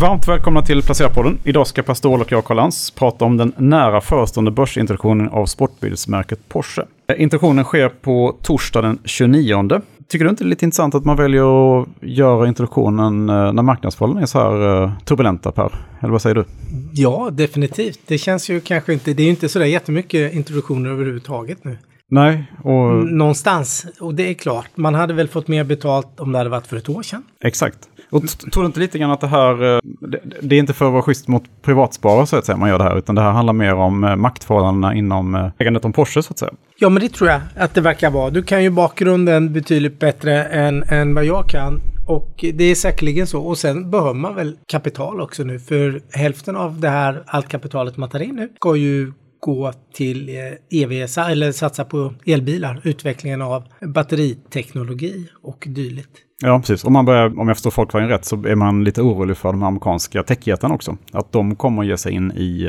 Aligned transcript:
Varmt 0.00 0.28
välkomna 0.28 0.62
till 0.62 0.82
Placerarpodden. 0.82 1.38
Idag 1.44 1.66
ska 1.66 1.82
Pastor 1.82 2.20
och 2.20 2.32
jag, 2.32 2.44
Karl 2.44 2.56
Lans, 2.56 2.90
prata 2.90 3.24
om 3.24 3.36
den 3.36 3.52
nära 3.56 4.00
förestående 4.00 4.50
börsintroduktionen 4.50 5.28
av 5.28 5.46
sportbilsmärket 5.46 6.48
Porsche. 6.48 6.82
Introduktionen 7.16 7.64
sker 7.64 7.88
på 7.88 8.36
torsdag 8.42 8.82
den 8.82 8.98
29. 9.04 9.80
Tycker 10.08 10.24
du 10.24 10.30
inte 10.30 10.44
det 10.44 10.48
är 10.48 10.50
lite 10.50 10.64
intressant 10.64 10.94
att 10.94 11.04
man 11.04 11.16
väljer 11.16 11.80
att 11.80 11.88
göra 12.00 12.48
introduktionen 12.48 13.28
eh, 13.28 13.52
när 13.52 13.62
marknadsförhållandena 13.62 14.22
är 14.22 14.26
så 14.26 14.38
här 14.38 14.82
eh, 14.82 14.92
turbulenta 15.04 15.52
Per? 15.52 15.72
Eller 16.00 16.12
vad 16.12 16.22
säger 16.22 16.34
du? 16.34 16.44
Ja, 16.92 17.28
definitivt. 17.32 18.00
Det 18.06 18.18
känns 18.18 18.50
ju 18.50 18.60
kanske 18.60 18.92
inte, 18.92 19.14
det 19.14 19.22
är 19.22 19.24
ju 19.24 19.30
inte 19.30 19.48
sådär 19.48 19.66
jättemycket 19.66 20.34
introduktioner 20.34 20.90
överhuvudtaget 20.90 21.64
nu. 21.64 21.78
Nej, 22.10 22.52
och... 22.62 22.94
Någonstans, 23.06 23.86
och 24.00 24.14
det 24.14 24.30
är 24.30 24.34
klart, 24.34 24.68
man 24.74 24.94
hade 24.94 25.14
väl 25.14 25.28
fått 25.28 25.48
mer 25.48 25.64
betalt 25.64 26.20
om 26.20 26.32
det 26.32 26.38
hade 26.38 26.50
varit 26.50 26.66
för 26.66 26.76
ett 26.76 26.88
år 26.88 27.02
sedan. 27.02 27.22
Exakt. 27.44 27.78
Och 28.10 28.28
tror 28.28 28.62
du 28.62 28.66
inte 28.66 28.80
lite 28.80 28.98
grann 28.98 29.10
att 29.10 29.20
det 29.20 29.26
här, 29.26 29.74
eh, 29.74 29.80
det, 30.00 30.20
det, 30.40 30.56
är 30.56 30.58
inte 30.58 30.72
för 30.72 30.86
att 30.86 30.92
vara 30.92 31.02
schysst 31.02 31.28
mot 31.28 31.42
privatsparare 31.62 32.26
så 32.26 32.36
att 32.36 32.46
säga 32.46 32.56
man 32.56 32.68
gör 32.68 32.78
det 32.78 32.84
här, 32.84 32.98
utan 32.98 33.14
det 33.14 33.20
här 33.20 33.30
handlar 33.30 33.52
mer 33.52 33.74
om 33.74 34.04
eh, 34.04 34.16
maktförhållandena 34.16 34.94
inom 34.94 35.34
eh, 35.34 35.50
ägandet 35.58 35.84
om 35.84 35.92
Porsche 35.92 36.22
så 36.22 36.32
att 36.32 36.38
säga? 36.38 36.52
Ja, 36.78 36.88
men 36.88 37.02
det 37.02 37.08
tror 37.08 37.30
jag 37.30 37.40
att 37.56 37.74
det 37.74 37.80
verkar 37.80 38.10
vara. 38.10 38.30
Du 38.30 38.42
kan 38.42 38.62
ju 38.62 38.70
bakgrunden 38.70 39.52
betydligt 39.52 39.98
bättre 39.98 40.44
än, 40.44 40.82
än 40.82 41.14
vad 41.14 41.24
jag 41.24 41.48
kan. 41.48 41.80
Och 42.06 42.44
det 42.54 42.64
är 42.64 42.74
säkerligen 42.74 43.26
så. 43.26 43.42
Och 43.42 43.58
sen 43.58 43.90
behöver 43.90 44.14
man 44.14 44.34
väl 44.34 44.56
kapital 44.66 45.20
också 45.20 45.42
nu, 45.42 45.58
för 45.58 46.02
hälften 46.12 46.56
av 46.56 46.80
det 46.80 46.88
här, 46.88 47.22
allt 47.26 47.48
kapitalet 47.48 47.96
man 47.96 48.08
tar 48.08 48.22
in 48.22 48.34
nu, 48.34 48.48
ska 48.56 48.76
ju 48.76 49.12
gå 49.40 49.72
till 49.94 50.28
EV, 50.70 50.92
eller 50.92 51.52
satsa 51.52 51.84
på 51.84 52.14
elbilar, 52.26 52.80
utvecklingen 52.84 53.42
av 53.42 53.64
batteriteknologi 53.80 55.28
och 55.42 55.64
dylikt. 55.68 56.27
Ja, 56.42 56.58
precis. 56.58 56.84
Om 56.84 56.92
man 56.92 57.04
börjar, 57.04 57.40
om 57.40 57.48
jag 57.48 57.56
förstår 57.56 57.70
folkvagnen 57.70 58.10
rätt, 58.10 58.24
så 58.24 58.46
är 58.46 58.54
man 58.54 58.84
lite 58.84 59.02
orolig 59.02 59.36
för 59.36 59.52
de 59.52 59.62
amerikanska 59.62 60.22
techjättarna 60.22 60.74
också. 60.74 60.96
Att 61.12 61.32
de 61.32 61.56
kommer 61.56 61.82
att 61.82 61.88
ge 61.88 61.96
sig 61.96 62.12
in 62.12 62.32
i 62.32 62.66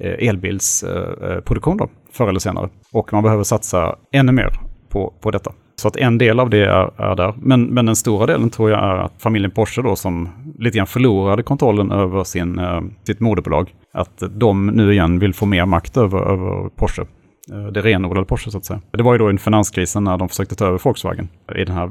eh, 0.00 0.28
elbilsproduktion 0.28 1.80
eh, 1.80 1.86
då, 1.86 1.88
förr 2.12 2.28
eller 2.28 2.40
senare. 2.40 2.68
Och 2.92 3.12
man 3.12 3.22
behöver 3.22 3.44
satsa 3.44 3.96
ännu 4.12 4.32
mer 4.32 4.50
på, 4.88 5.14
på 5.20 5.30
detta. 5.30 5.52
Så 5.76 5.88
att 5.88 5.96
en 5.96 6.18
del 6.18 6.40
av 6.40 6.50
det 6.50 6.64
är, 6.64 7.00
är 7.02 7.16
där. 7.16 7.34
Men, 7.36 7.64
men 7.64 7.86
den 7.86 7.96
stora 7.96 8.26
delen 8.26 8.50
tror 8.50 8.70
jag 8.70 8.84
är 8.84 8.96
att 8.96 9.22
familjen 9.22 9.50
Porsche 9.50 9.82
då 9.82 9.96
som 9.96 10.28
lite 10.58 10.76
grann 10.76 10.86
förlorade 10.86 11.42
kontrollen 11.42 11.92
över 11.92 12.24
sin, 12.24 12.58
eh, 12.58 12.80
sitt 13.06 13.20
moderbolag. 13.20 13.74
Att 13.92 14.22
de 14.30 14.66
nu 14.66 14.92
igen 14.92 15.18
vill 15.18 15.34
få 15.34 15.46
mer 15.46 15.66
makt 15.66 15.96
över, 15.96 16.18
över 16.18 16.68
Porsche. 16.68 17.04
Eh, 17.52 17.66
det 17.66 17.82
renodlade 17.82 18.26
Porsche 18.26 18.50
så 18.50 18.58
att 18.58 18.64
säga. 18.64 18.80
Det 18.90 19.02
var 19.02 19.14
ju 19.14 19.18
då 19.18 19.32
i 19.32 19.38
finanskrisen 19.38 20.04
när 20.04 20.16
de 20.16 20.28
försökte 20.28 20.54
ta 20.54 20.66
över 20.66 20.80
Volkswagen. 20.84 21.28
I 21.56 21.64
den 21.64 21.74
här 21.74 21.90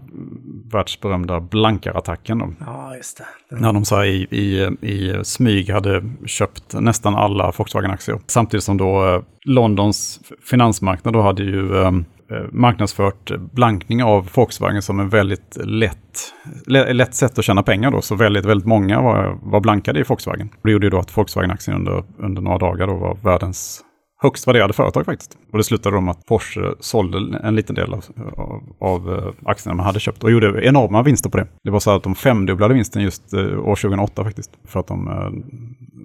världsberömda 0.72 1.40
blankarattacken. 1.40 2.56
Ja, 2.60 2.96
just 2.96 3.18
det. 3.50 3.56
När 3.56 3.74
de 3.74 3.86
så 3.86 4.04
i, 4.04 4.28
i, 4.32 4.70
i 4.82 5.24
smyg 5.24 5.70
hade 5.70 6.04
köpt 6.26 6.74
nästan 6.74 7.16
alla 7.16 7.52
Volkswagen-aktier. 7.58 8.20
Samtidigt 8.28 8.64
som 8.64 8.78
då 8.78 9.08
eh, 9.08 9.22
Londons 9.46 10.20
finansmarknad 10.50 11.14
då 11.14 11.22
hade 11.22 11.44
ju 11.44 11.74
um, 11.74 12.06
marknadsfört 12.52 13.32
blankning 13.38 14.04
av 14.04 14.30
Volkswagen 14.34 14.82
som 14.82 15.00
en 15.00 15.10
väldigt 15.10 15.58
lätt, 15.64 16.34
lätt 16.68 17.16
sätt 17.16 17.40
att 17.40 17.46
tjäna 17.46 17.64
pengar 17.64 17.92
då. 17.92 18.02
Så 18.02 18.16
väldigt, 18.16 18.46
väldigt 18.46 18.68
många 18.68 19.02
var, 19.02 19.40
var 19.42 19.60
blankade 19.60 20.00
i 20.00 20.04
Volkswagen. 20.04 20.50
Det 20.64 20.72
gjorde 20.72 20.86
ju 20.86 20.90
då 20.90 21.00
att 21.00 21.18
Volkswagen-aktien 21.18 21.78
under, 21.78 22.04
under 22.18 22.42
några 22.42 22.58
dagar 22.58 22.88
då 22.88 22.96
var 22.96 23.18
världens 23.24 23.84
högst 24.24 24.48
värderade 24.48 24.74
företag 24.74 25.06
faktiskt. 25.06 25.38
Och 25.52 25.58
det 25.58 25.64
slutade 25.64 26.02
med 26.02 26.12
att 26.12 26.26
Porsche 26.26 26.62
sålde 26.80 27.40
en 27.44 27.56
liten 27.56 27.76
del 27.76 27.94
av, 27.94 28.06
av, 28.38 28.64
av 28.80 29.14
eh, 29.14 29.50
aktierna 29.50 29.76
man 29.76 29.86
hade 29.86 30.00
köpt 30.00 30.24
och 30.24 30.32
gjorde 30.32 30.66
enorma 30.66 31.04
vinster 31.04 31.30
på 31.30 31.38
det. 31.38 31.48
Det 31.64 31.72
var 31.72 31.80
så 31.80 31.92
att 31.92 32.04
de 32.04 32.16
femdubblade 32.16 32.74
vinsten 32.74 33.04
just 33.04 33.34
eh, 33.34 33.40
år 33.40 33.76
2008 33.76 34.24
faktiskt. 34.24 34.52
För 34.68 34.80
att 34.80 34.88
de 34.88 35.08
eh, 35.08 35.30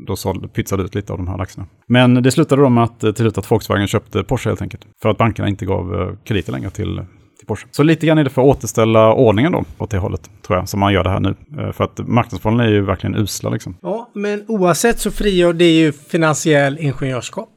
då 0.07 0.17
sålde, 0.17 0.49
pytsade 0.49 0.83
ut 0.83 0.95
lite 0.95 1.13
av 1.13 1.19
de 1.19 1.29
här 1.29 1.41
aktierna. 1.41 1.69
Men 1.87 2.23
det 2.23 2.31
slutade 2.31 2.63
då 2.63 2.69
med 2.69 2.85
att 2.85 3.01
till 3.01 3.15
slut 3.15 3.39
att 3.39 3.51
Volkswagen 3.51 3.87
köpte 3.87 4.25
Porsche 4.25 4.51
helt 4.51 4.63
enkelt. 4.63 4.83
För 5.03 5.09
att 5.09 5.19
bankerna 5.19 5.49
inte 5.49 5.67
gav 5.67 6.17
krediter 6.25 6.53
längre 6.53 6.71
till 6.71 7.03
Porsche. 7.47 7.67
Så 7.71 7.83
lite 7.83 8.07
grann 8.07 8.19
är 8.19 8.25
det 8.25 8.31
för 8.31 8.43
att 8.43 8.57
återställa 8.57 9.13
ordningen 9.15 9.53
då, 9.53 9.65
åt 9.79 9.91
det 9.91 9.99
hållet, 9.99 10.31
tror 10.47 10.59
jag, 10.59 10.69
som 10.69 10.81
man 10.81 10.93
gör 10.93 11.05
det 11.05 11.11
här 11.11 11.21
nu. 11.21 11.35
För 11.73 11.85
att 11.85 11.99
marknadsförhållandena 11.99 12.71
är 12.71 12.75
ju 12.75 12.85
verkligen 12.85 13.17
usla 13.17 13.51
liksom. 13.51 13.77
Ja, 13.83 14.11
men 14.15 14.45
oavsett 14.49 14.99
så 14.99 15.11
frigör 15.11 15.53
det 15.53 15.71
ju 15.71 15.93
finansiell 15.93 16.79
ingenjörskap. 16.79 17.49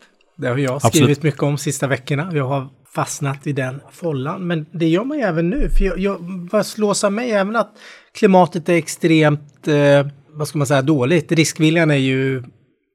Det 0.42 0.48
har 0.48 0.58
jag 0.58 0.82
skrivit 0.82 1.02
Absolut. 1.02 1.24
mycket 1.24 1.44
om 1.44 1.58
sista 1.58 1.88
veckorna. 1.88 2.30
Jag 2.34 2.48
har 2.48 2.68
fastnat 2.96 3.48
i 3.48 3.54
den 3.54 3.82
follan. 3.92 4.48
Men 4.48 4.66
det 4.72 4.88
gör 4.88 5.04
man 5.04 5.18
ju 5.18 5.24
även 5.24 5.50
nu. 5.50 5.70
För 5.70 5.86
jag, 5.86 6.00
jag, 6.00 6.48
vad 6.52 6.66
slås 6.66 7.04
av 7.04 7.14
mig 7.14 7.32
även 7.32 7.56
att 7.56 7.72
klimatet 8.14 8.70
är 8.70 8.74
extremt, 8.74 9.68
eh, 9.68 10.08
vad 10.30 10.48
ska 10.48 10.58
man 10.58 10.68
säga, 10.68 10.82
dåligt. 10.82 11.32
Riskviljan 11.32 11.92
är 11.92 11.96
ju 11.96 12.44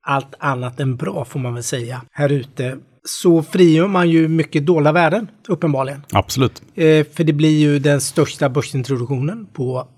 allt 0.03 0.35
annat 0.39 0.81
än 0.81 0.97
bra 0.97 1.25
får 1.25 1.41
man 1.41 1.55
väl 1.55 1.63
säga 1.63 2.03
här 2.13 2.33
ute. 2.33 2.77
Så 3.05 3.43
frigör 3.43 3.89
man 3.89 4.11
ju 4.11 4.29
mycket 4.29 4.67
dolda 4.67 4.93
värden 4.93 5.29
uppenbarligen. 5.49 6.03
Absolut. 6.13 6.63
Eh, 6.75 7.07
för 7.13 7.25
det 7.25 7.33
blir 7.33 7.59
ju 7.59 7.79
den 7.79 8.01
största 8.01 8.49
börsintroduktionen 8.49 9.47
på 9.53 9.89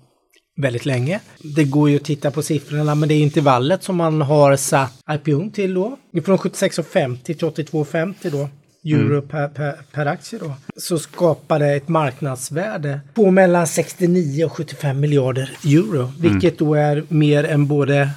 väldigt 0.59 0.85
länge. 0.85 1.19
Det 1.39 1.63
går 1.63 1.89
ju 1.89 1.95
att 1.95 2.03
titta 2.03 2.31
på 2.31 2.41
siffrorna, 2.41 2.95
men 2.95 3.09
det 3.09 3.15
är 3.15 3.21
intervallet 3.21 3.83
som 3.83 3.95
man 3.95 4.21
har 4.21 4.55
satt 4.55 5.03
IPO 5.11 5.49
till 5.49 5.73
då. 5.73 5.97
Från 6.25 6.37
76,50 6.37 7.23
till 7.23 7.35
82,50 7.35 8.13
då 8.31 8.49
euro 8.85 9.17
mm. 9.17 9.27
per, 9.27 9.47
per, 9.47 9.75
per, 9.91 10.05
aktie 10.05 10.39
då, 10.39 10.53
så 10.77 10.99
skapar 10.99 11.59
det 11.59 11.75
ett 11.75 11.87
marknadsvärde 11.87 12.99
på 13.13 13.31
mellan 13.31 13.67
69 13.67 14.45
och 14.45 14.51
75 14.51 14.99
miljarder 14.99 15.51
euro, 15.65 16.01
mm. 16.01 16.13
vilket 16.17 16.61
mm. 16.61 16.69
då 16.69 16.75
är 16.75 17.03
mer 17.07 17.43
än 17.43 17.67
både 17.67 18.09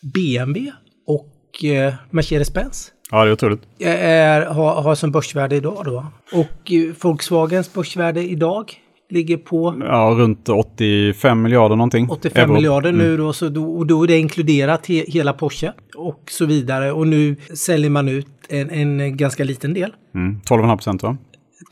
BMW 0.00 0.72
och 1.06 1.64
eh, 1.64 1.94
Mercedes-Benz. 2.10 2.92
Ja, 3.10 3.24
det 3.24 3.30
är 3.30 3.32
otroligt. 3.32 3.62
Är, 3.78 4.46
har, 4.46 4.82
har 4.82 4.94
som 4.94 5.12
börsvärde 5.12 5.56
idag 5.56 5.84
då. 5.84 6.06
Och 6.32 6.72
eh, 6.72 6.94
Volkswagens 7.00 7.72
börsvärde 7.72 8.22
idag 8.22 8.74
ligger 9.10 9.36
på? 9.36 9.82
Ja, 9.84 10.14
runt 10.18 10.48
85 10.48 11.42
miljarder 11.42 11.76
någonting. 11.76 12.10
85 12.10 12.42
euro. 12.42 12.54
miljarder 12.54 12.92
nu 12.92 13.06
mm. 13.06 13.16
då, 13.16 13.32
så 13.32 13.48
då, 13.48 13.64
och 13.64 13.86
då 13.86 14.02
är 14.02 14.06
det 14.06 14.18
inkluderat 14.18 14.86
he, 14.86 15.04
hela 15.08 15.32
Porsche 15.32 15.72
och 15.96 16.22
så 16.30 16.44
vidare. 16.46 16.92
Och 16.92 17.06
nu 17.06 17.36
säljer 17.54 17.90
man 17.90 18.08
ut 18.08 18.26
en, 18.48 18.70
en 18.70 19.16
ganska 19.16 19.44
liten 19.44 19.74
del. 19.74 19.92
Mm. 20.14 20.40
12,5 20.48 20.76
procent 20.76 21.02
va? 21.02 21.16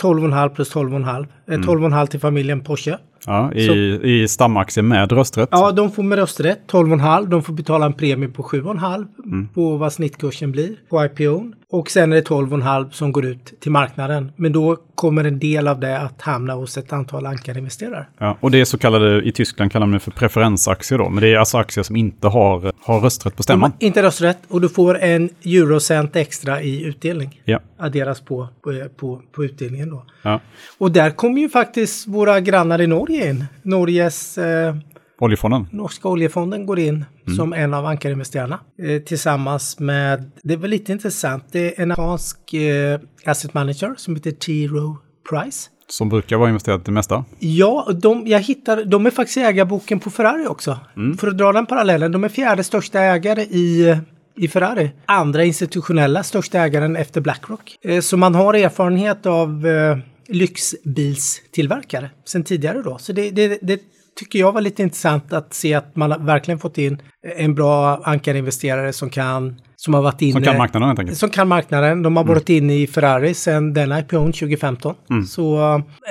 12,5 0.03 0.49
plus 0.49 0.75
12,5. 0.75 1.27
Mm. 1.49 1.63
12,5 1.63 2.07
till 2.07 2.21
familjen 2.21 2.61
Porsche. 2.61 2.99
Ja, 3.27 3.53
i, 3.53 3.67
så, 3.67 3.75
i 4.07 4.29
stamaktier 4.29 4.85
med 4.85 5.13
rösträtt. 5.13 5.49
Ja, 5.53 5.73
de 5.73 5.93
får 5.93 6.03
med 6.03 6.19
rösträtt 6.19 6.61
12,5. 6.71 7.27
De 7.27 7.43
får 7.43 7.53
betala 7.53 7.87
en 7.87 7.93
premie 7.93 8.29
på 8.29 8.43
7,5 8.43 9.07
mm. 9.25 9.49
på 9.49 9.77
vad 9.77 9.93
snittkursen 9.93 10.53
blir 10.53 10.77
på 10.89 11.05
IPO. 11.05 11.53
Och 11.75 11.91
sen 11.91 12.13
är 12.13 12.17
det 12.17 12.29
12,5 12.29 12.91
som 12.91 13.13
går 13.13 13.25
ut 13.25 13.61
till 13.61 13.73
marknaden. 13.73 14.33
Men 14.37 14.53
då 14.53 14.77
kommer 14.95 15.25
en 15.25 15.39
del 15.39 15.69
av 15.69 15.81
det 15.81 15.99
att 15.99 16.23
hamna 16.23 16.55
hos 16.55 16.79
ett 16.79 16.93
antal 16.93 17.27
ankarinvesterare. 17.27 18.07
Ja, 18.19 18.37
och 18.41 18.51
det 18.51 18.61
är 18.61 18.65
så 18.65 18.79
kallade, 18.79 19.23
i 19.23 19.33
Tyskland 19.33 19.73
kallar 19.73 19.87
man 19.87 19.93
det 19.93 20.01
för 20.01 20.11
preferensaktier 20.11 20.99
då. 20.99 21.09
Men 21.09 21.23
det 21.23 21.29
är 21.29 21.39
alltså 21.39 21.59
aktier 21.59 21.83
som 21.83 21.97
inte 21.97 22.29
har, 22.29 22.73
har 22.81 23.01
rösträtt 23.01 23.37
på 23.37 23.43
stämman. 23.43 23.73
Inte 23.79 24.03
rösträtt 24.03 24.39
och 24.49 24.61
du 24.61 24.69
får 24.69 24.99
en 24.99 25.31
eurocent 25.45 26.17
extra 26.17 26.63
i 26.63 26.85
utdelning. 26.85 27.41
Ja. 27.45 27.61
Adderas 27.79 28.21
på, 28.21 28.49
på, 28.63 28.89
på, 28.97 29.23
på 29.33 29.45
utdelningen 29.45 29.91
då. 29.91 30.05
Ja. 30.23 30.41
Och 30.79 30.91
där 30.91 31.11
kommer 31.11 31.41
ju 31.41 31.49
faktiskt 31.49 32.09
våra 32.09 32.41
grannar 32.41 32.81
i 32.81 32.87
Norge 32.87 33.31
in. 33.31 33.45
Norges 33.63 34.39
eh, 34.39 34.77
Oljefonden? 35.19 35.67
Norska 35.71 36.09
oljefonden 36.09 36.67
går 36.67 36.79
in 36.79 37.05
mm. 37.27 37.37
som 37.37 37.53
en 37.53 37.75
av 37.75 37.87
ankarinvesterarna 37.87 38.61
eh, 38.79 39.03
tillsammans 39.03 39.79
med, 39.79 40.31
det 40.43 40.55
är 40.55 40.59
väl 40.59 40.71
lite 40.71 40.93
intressant, 40.93 41.45
det 41.53 41.79
är 41.79 41.83
en 41.83 41.93
amerikansk 41.93 42.55
eh, 42.55 43.01
asset 43.25 43.55
manager 43.55 43.95
som 43.97 44.17
heter 44.17 44.31
T. 44.31 44.67
Rowe 44.67 44.97
Price. 45.31 45.71
Som 45.89 46.09
brukar 46.09 46.37
vara 46.37 46.49
investerat 46.49 46.85
det 46.85 46.93
mesta? 46.93 47.25
Ja, 47.39 47.89
de, 48.03 48.27
jag 48.27 48.41
hittar, 48.41 48.85
de 48.85 49.07
är 49.07 49.11
faktiskt 49.11 49.37
ägarboken 49.37 50.01
på 50.01 50.11
Ferrari 50.11 50.47
också. 50.47 50.79
Mm. 50.97 51.17
För 51.19 51.29
att 51.29 51.39
dra 51.39 51.53
den 51.53 51.67
parallellen, 51.67 52.13
de 52.13 52.25
är 52.25 52.29
fjärde 52.29 52.65
största 52.65 53.01
ägare 53.01 53.43
i 53.43 53.97
i 54.37 54.49
Ferrari. 54.49 54.91
Andra 55.07 55.45
institutionella 55.45 56.23
största 56.23 56.59
ägaren 56.59 56.97
efter 56.97 57.21
Blackrock. 57.21 57.79
Eh, 57.83 58.01
så 58.01 58.17
man 58.17 58.35
har 58.35 58.55
erfarenhet 58.55 59.27
av 59.27 59.67
eh, 59.67 59.99
lyxbilstillverkare 60.29 62.11
sen 62.25 62.45
tidigare 62.45 62.83
då. 62.83 62.99
Så 62.99 63.13
det, 63.13 63.31
det, 63.31 63.59
det 63.63 63.81
tycker 64.17 64.39
jag 64.39 64.53
var 64.53 64.61
lite 64.61 64.83
intressant 64.83 65.33
att 65.33 65.55
se 65.55 65.75
att 65.75 65.97
man 65.97 66.27
verkligen 66.27 66.59
fått 66.59 66.79
in 66.79 67.03
en 67.37 67.55
bra 67.55 68.01
ankarinvesterare 68.05 68.93
som 68.93 69.11
kan 69.11 69.61
som 69.77 69.95
har 69.95 70.03
varit 70.03 70.23
inne... 70.23 70.33
Som 70.33 70.43
kan 70.43 70.57
marknaden 70.57 70.89
helt 70.89 70.99
enkelt. 70.99 71.19
Som 71.19 71.31
kan 71.31 71.49
marknaden. 71.49 72.03
De 72.03 72.17
har 72.17 72.23
mm. 72.23 72.35
varit 72.35 72.49
inne 72.49 72.75
i 72.75 72.87
Ferrari 72.87 73.35
sedan 73.35 73.73
den 73.73 73.93
IPOn 73.93 74.33
2015. 74.33 74.95
Mm. 75.11 75.25
Så 75.25 75.59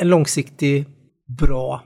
en 0.02 0.10
långsiktig, 0.10 0.86
bra 1.40 1.84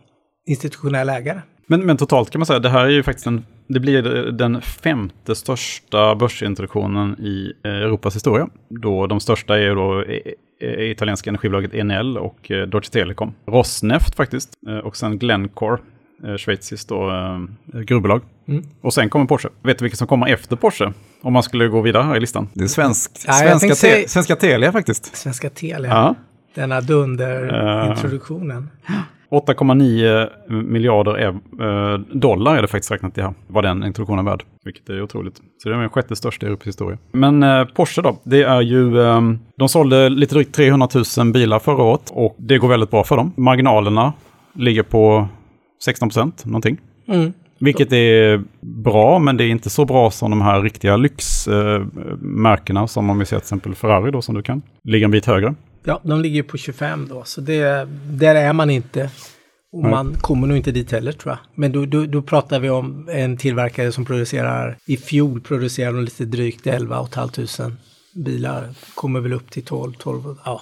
institutionell 0.47 1.09
ägare. 1.09 1.41
Men, 1.67 1.85
men 1.85 1.97
totalt 1.97 2.29
kan 2.29 2.39
man 2.39 2.45
säga, 2.45 2.59
det 2.59 2.69
här 2.69 2.85
är 2.85 2.89
ju 2.89 3.03
faktiskt 3.03 3.27
en, 3.27 3.45
det 3.67 3.79
blir 3.79 4.01
den 4.31 4.61
femte 4.61 5.35
största 5.35 6.15
börsintroduktionen 6.15 7.19
i 7.19 7.53
Europas 7.63 8.15
historia. 8.15 8.47
Då 8.69 9.07
de 9.07 9.19
största 9.19 9.59
är 9.59 9.75
då 9.75 10.05
italienska 10.91 11.29
energibolaget 11.29 11.73
Enel 11.73 12.17
och 12.17 12.37
Deutsche 12.47 12.91
Telekom. 12.91 13.33
Rosneft 13.47 14.15
faktiskt, 14.15 14.53
och 14.83 14.97
sen 14.97 15.19
Glencore 15.19 15.73
eh, 15.73 15.79
schweiziskt 16.37 16.89
då, 16.89 17.09
eh, 17.09 17.79
gruvbolag. 17.81 18.21
Och 18.81 18.93
sen 18.93 19.09
kommer 19.09 19.25
Porsche. 19.25 19.49
Vet 19.63 19.77
du 19.79 19.83
vilket 19.83 19.97
som 19.97 20.07
kommer 20.07 20.27
efter 20.27 20.55
Porsche? 20.55 20.93
Om 21.21 21.33
man 21.33 21.43
skulle 21.43 21.67
gå 21.67 21.81
vidare 21.81 22.03
här 22.03 22.17
i 22.17 22.19
listan. 22.19 22.47
Det 22.53 22.63
är 22.63 22.67
svensk, 22.67 23.11
Ja, 23.27 23.33
svenska, 23.33 23.67
te, 23.69 23.75
säga- 23.75 24.07
svenska 24.07 24.35
Telia 24.35 24.71
faktiskt. 24.71 25.15
Svenska 25.15 25.49
Telia. 25.49 25.89
Ja. 25.91 26.15
Denna 26.55 26.81
dunder-introduktionen. 26.81 28.69
8,9 29.31 30.29
miljarder 30.49 31.11
ev- 31.17 31.39
eh, 31.61 31.99
dollar 31.99 32.55
är 32.57 32.61
det 32.61 32.67
faktiskt 32.67 32.91
räknat 32.91 33.17
i 33.17 33.21
här, 33.21 33.33
vad 33.47 33.63
den 33.63 33.83
introduktionen 33.83 34.27
är 34.27 34.29
värd. 34.31 34.43
Vilket 34.65 34.89
är 34.89 35.01
otroligt. 35.01 35.35
Så 35.63 35.69
det 35.69 35.75
är 35.75 35.79
den 35.79 35.89
sjätte 35.89 36.15
största 36.15 36.45
i 36.45 36.49
Europas 36.49 36.67
historia. 36.67 36.97
Men 37.11 37.43
eh, 37.43 37.63
Porsche 37.65 38.01
då, 38.01 38.17
det 38.23 38.43
är 38.43 38.61
ju, 38.61 39.01
eh, 39.01 39.21
de 39.57 39.69
sålde 39.69 40.09
lite 40.09 40.35
drygt 40.35 40.55
300 40.55 40.87
000 41.17 41.31
bilar 41.31 41.59
förra 41.59 41.83
året 41.83 42.11
och 42.13 42.35
det 42.39 42.57
går 42.57 42.67
väldigt 42.67 42.91
bra 42.91 43.03
för 43.03 43.17
dem. 43.17 43.33
Marginalerna 43.37 44.13
ligger 44.53 44.83
på 44.83 45.27
16 45.83 46.09
procent 46.09 46.45
någonting. 46.45 46.77
Mm. 47.07 47.33
Vilket 47.59 47.93
är 47.93 48.43
bra, 48.61 49.19
men 49.19 49.37
det 49.37 49.43
är 49.43 49.49
inte 49.49 49.69
så 49.69 49.85
bra 49.85 50.11
som 50.11 50.29
de 50.29 50.41
här 50.41 50.61
riktiga 50.61 50.97
lyxmärkena 50.97 52.87
som 52.87 53.09
om 53.09 53.19
vi 53.19 53.25
ser 53.25 53.35
till 53.35 53.43
exempel 53.43 53.75
Ferrari 53.75 54.11
då 54.11 54.21
som 54.21 54.35
du 54.35 54.41
kan. 54.41 54.61
Ligger 54.83 55.05
en 55.05 55.11
bit 55.11 55.25
högre. 55.25 55.55
Ja, 55.83 56.01
de 56.03 56.21
ligger 56.21 56.43
på 56.43 56.57
25 56.57 57.07
då, 57.09 57.23
så 57.23 57.41
det, 57.41 57.87
där 58.09 58.35
är 58.35 58.53
man 58.53 58.69
inte. 58.69 59.09
Och 59.71 59.81
Nej. 59.81 59.91
man 59.91 60.13
kommer 60.21 60.47
nog 60.47 60.57
inte 60.57 60.71
dit 60.71 60.91
heller 60.91 61.11
tror 61.11 61.31
jag. 61.31 61.39
Men 61.55 61.71
då, 61.71 61.85
då, 61.85 62.05
då 62.05 62.21
pratar 62.21 62.59
vi 62.59 62.69
om 62.69 63.09
en 63.11 63.37
tillverkare 63.37 63.91
som 63.91 64.05
producerar, 64.05 64.77
i 64.85 64.97
fjol 64.97 65.41
producerade 65.41 65.97
de 65.97 66.03
lite 66.03 66.25
drygt 66.25 66.67
11 66.67 67.07
500 67.13 67.77
bilar. 68.25 68.69
Kommer 68.95 69.19
väl 69.19 69.33
upp 69.33 69.51
till 69.51 69.63
12, 69.63 69.93
12, 69.93 70.35
ja, 70.45 70.61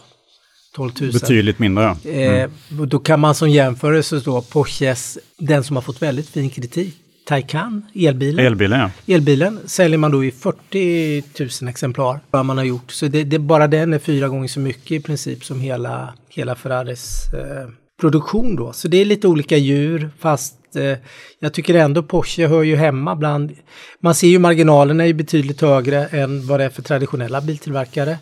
12 0.75 0.91
000. 1.01 1.11
Betydligt 1.11 1.59
mindre 1.59 1.95
ja. 2.03 2.11
Eh, 2.11 2.49
och 2.79 2.87
då 2.87 2.99
kan 2.99 3.19
man 3.19 3.35
som 3.35 3.49
jämförelse 3.49 4.21
då 4.25 4.41
Porsches, 4.41 5.17
den 5.37 5.63
som 5.63 5.75
har 5.75 5.81
fått 5.81 6.01
väldigt 6.01 6.29
fin 6.29 6.49
kritik, 6.49 6.95
Taycan, 7.25 7.85
elbilen. 7.95 8.45
Elbilen 8.45 8.79
ja. 8.79 9.13
Elbilen 9.15 9.59
säljer 9.65 9.97
man 9.97 10.11
då 10.11 10.25
i 10.25 10.31
40 10.31 11.23
000 11.61 11.69
exemplar 11.69 12.19
vad 12.31 12.45
man 12.45 12.57
har 12.57 12.65
gjort. 12.65 12.91
Så 12.91 13.07
det, 13.07 13.23
det, 13.23 13.39
bara 13.39 13.67
den 13.67 13.93
är 13.93 13.99
fyra 13.99 14.27
gånger 14.27 14.47
så 14.47 14.59
mycket 14.59 14.91
i 14.91 14.99
princip 14.99 15.43
som 15.43 15.59
hela, 15.59 16.13
hela 16.29 16.55
Ferraris 16.55 17.33
eh, 17.33 17.69
produktion 17.99 18.55
då. 18.55 18.73
Så 18.73 18.87
det 18.87 18.97
är 18.97 19.05
lite 19.05 19.27
olika 19.27 19.57
djur 19.57 20.09
fast 20.19 20.75
eh, 20.75 20.97
jag 21.39 21.53
tycker 21.53 21.73
ändå 21.73 22.03
Porsche 22.03 22.47
hör 22.47 22.63
ju 22.63 22.75
hemma 22.75 23.15
bland... 23.15 23.51
Man 23.99 24.15
ser 24.15 24.27
ju 24.27 24.39
marginalerna 24.39 25.03
är 25.03 25.07
ju 25.07 25.13
betydligt 25.13 25.61
högre 25.61 26.05
än 26.05 26.47
vad 26.47 26.59
det 26.59 26.63
är 26.63 26.69
för 26.69 26.81
traditionella 26.81 27.41
biltillverkare. 27.41 28.17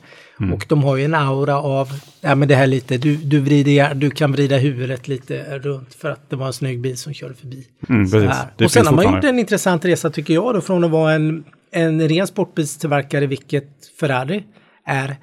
Och 0.54 0.66
de 0.70 0.84
har 0.84 0.98
ju 0.98 1.06
en 1.06 1.14
aura 1.16 1.58
av, 1.58 1.90
ja 2.22 2.36
men 2.36 2.48
det 2.48 2.56
här 2.56 2.68
lite, 2.68 2.98
du, 2.98 3.16
du, 3.16 3.40
vrider, 3.40 3.94
du 3.94 4.10
kan 4.10 4.31
vrida 4.31 4.58
huvudet 4.58 5.08
lite 5.08 5.60
runt 5.60 5.94
för 5.94 6.10
att 6.10 6.30
det 6.30 6.36
var 6.36 6.48
en 6.48 6.54
snygg 6.54 6.81
bil 6.81 6.98
som 6.98 7.14
körde 7.14 7.34
förbi. 7.34 7.68
Mm, 7.90 8.02
Och 8.64 8.72
sen 8.72 8.86
har 8.86 8.94
man 8.94 9.06
gjort 9.16 9.24
en 9.24 9.40
intressant 9.40 9.86
resa 9.86 10.10
tycker 10.10 10.34
jag 10.34 10.54
då 10.54 10.62
från 10.62 10.84
att 10.84 10.92
vara 10.92 11.14
en, 11.14 11.44
en 11.72 12.10
ren 12.10 12.28
sportbilstillverkare, 12.28 13.28
vilket 13.28 13.69
Ferrari 14.00 14.44
är, 14.86 15.16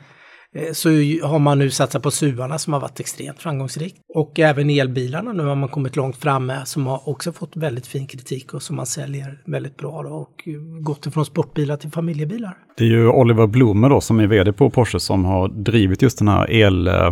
Eh, 0.55 0.73
så 0.73 0.89
har 1.23 1.39
man 1.39 1.59
nu 1.59 1.71
satsat 1.71 2.03
på 2.03 2.11
SUVarna 2.11 2.59
som 2.59 2.73
har 2.73 2.81
varit 2.81 3.01
extremt 3.01 3.39
framgångsrikt. 3.39 3.97
Och 4.15 4.39
även 4.39 4.71
elbilarna 4.71 5.33
nu 5.33 5.45
har 5.45 5.55
man 5.55 5.69
kommit 5.69 5.97
långt 5.97 6.17
fram 6.17 6.47
med 6.47 6.69
som 6.69 6.87
har 6.87 7.09
också 7.09 7.33
fått 7.33 7.57
väldigt 7.57 7.87
fin 7.87 8.07
kritik 8.07 8.55
och 8.55 8.63
som 8.63 8.77
man 8.77 8.87
säljer 8.87 9.43
väldigt 9.45 9.77
bra 9.77 10.03
då, 10.03 10.09
och 10.09 10.49
eh, 10.49 10.53
gått 10.81 11.07
ifrån 11.07 11.25
sportbilar 11.25 11.77
till 11.77 11.91
familjebilar. 11.91 12.57
Det 12.77 12.85
är 12.85 12.89
ju 12.89 13.09
Oliver 13.09 13.47
Blume 13.47 13.89
då 13.89 14.01
som 14.01 14.21
är 14.21 14.27
vd 14.27 14.53
på 14.53 14.71
Porsche 14.71 15.01
som 15.01 15.25
har 15.25 15.49
drivit 15.49 16.03
just 16.03 16.19
den 16.19 16.29
här 16.29 16.51
el, 16.51 16.89
eh, 16.89 17.11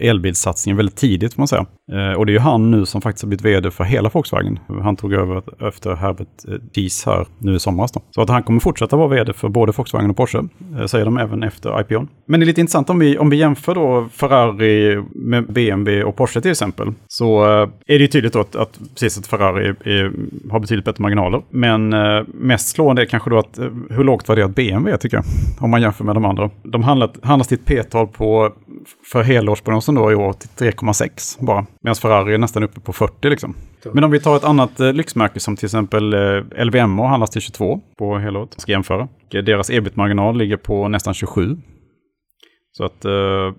elbilssatsningen 0.00 0.76
väldigt 0.76 0.96
tidigt 0.96 1.34
får 1.34 1.40
man 1.40 1.48
säga. 1.48 1.66
Eh, 1.92 2.18
och 2.18 2.26
det 2.26 2.32
är 2.32 2.34
ju 2.34 2.38
han 2.38 2.70
nu 2.70 2.86
som 2.86 3.00
faktiskt 3.00 3.22
har 3.22 3.28
blivit 3.28 3.44
vd 3.44 3.70
för 3.70 3.84
hela 3.84 4.08
Volkswagen. 4.08 4.58
Han 4.82 4.96
tog 4.96 5.12
över 5.12 5.42
efter 5.68 5.94
Herbert 5.94 6.28
eh, 6.48 6.54
Dies 6.54 7.06
här 7.06 7.26
nu 7.38 7.54
i 7.54 7.58
somras. 7.58 7.92
Då. 7.92 8.02
Så 8.10 8.22
att 8.22 8.28
han 8.28 8.42
kommer 8.42 8.60
fortsätta 8.60 8.96
vara 8.96 9.08
vd 9.08 9.32
för 9.32 9.48
både 9.48 9.72
Volkswagen 9.72 10.10
och 10.10 10.16
Porsche, 10.16 10.38
eh, 10.78 10.86
säger 10.86 11.04
de 11.04 11.18
även 11.18 11.42
efter 11.42 11.80
IPO. 11.80 12.06
Men 12.26 12.40
det 12.40 12.44
är 12.44 12.46
lite 12.46 12.60
intressant 12.60 12.90
om 12.90 12.98
vi, 12.98 13.18
om 13.18 13.30
vi 13.30 13.36
jämför 13.36 13.74
då 13.74 14.08
Ferrari 14.12 15.02
med 15.14 15.52
BMW 15.52 16.04
och 16.04 16.16
Porsche 16.16 16.40
till 16.40 16.50
exempel. 16.50 16.92
Så 17.08 17.42
är 17.42 17.68
det 17.86 17.94
ju 17.98 18.06
tydligt 18.06 18.32
då 18.32 18.40
att, 18.40 18.56
att 18.56 18.80
precis 18.94 19.18
att 19.18 19.26
Ferrari 19.26 19.68
är, 19.68 20.12
har 20.50 20.60
betydligt 20.60 20.84
bättre 20.84 21.02
marginaler. 21.02 21.42
Men 21.50 21.88
mest 22.26 22.68
slående 22.68 23.02
är 23.02 23.06
kanske 23.06 23.30
då 23.30 23.38
att 23.38 23.58
hur 23.90 24.04
lågt 24.04 24.28
värderat 24.28 24.54
BMW 24.54 24.92
är 24.92 24.96
tycker 24.96 25.16
jag. 25.16 25.24
Om 25.60 25.70
man 25.70 25.82
jämför 25.82 26.04
med 26.04 26.16
de 26.16 26.24
andra. 26.24 26.50
De 26.62 26.82
handlat, 26.82 27.18
handlas 27.22 27.48
till 27.48 27.58
ett 27.58 27.66
P-tal 27.66 28.06
på 28.06 28.52
för 29.12 29.22
helårs 29.22 29.61
helårsprognosen 29.62 29.94
då 29.94 30.12
i 30.12 30.14
år 30.14 30.32
till 30.32 30.48
3,6 30.48 31.44
bara. 31.44 31.66
Medan 31.82 31.96
Ferrari 31.96 32.34
är 32.34 32.38
nästan 32.38 32.62
uppe 32.62 32.80
på 32.80 32.92
40 32.92 33.28
liksom. 33.28 33.54
Men 33.92 34.04
om 34.04 34.10
vi 34.10 34.20
tar 34.20 34.36
ett 34.36 34.44
annat 34.44 34.80
eh, 34.80 34.92
lyxmärke 34.92 35.40
som 35.40 35.56
till 35.56 35.66
exempel 35.66 36.14
eh, 36.14 36.64
LVMH 36.64 37.06
handlas 37.06 37.30
till 37.30 37.40
22 37.40 37.80
på 37.98 38.18
helåret. 38.18 38.54
Ska 38.60 38.72
jämföra. 38.72 39.08
Deras 39.30 39.70
ebit-marginal 39.70 40.38
ligger 40.38 40.56
på 40.56 40.88
nästan 40.88 41.14
27. 41.14 41.56
Så 42.72 42.84
att 42.84 43.04
eh, 43.04 43.52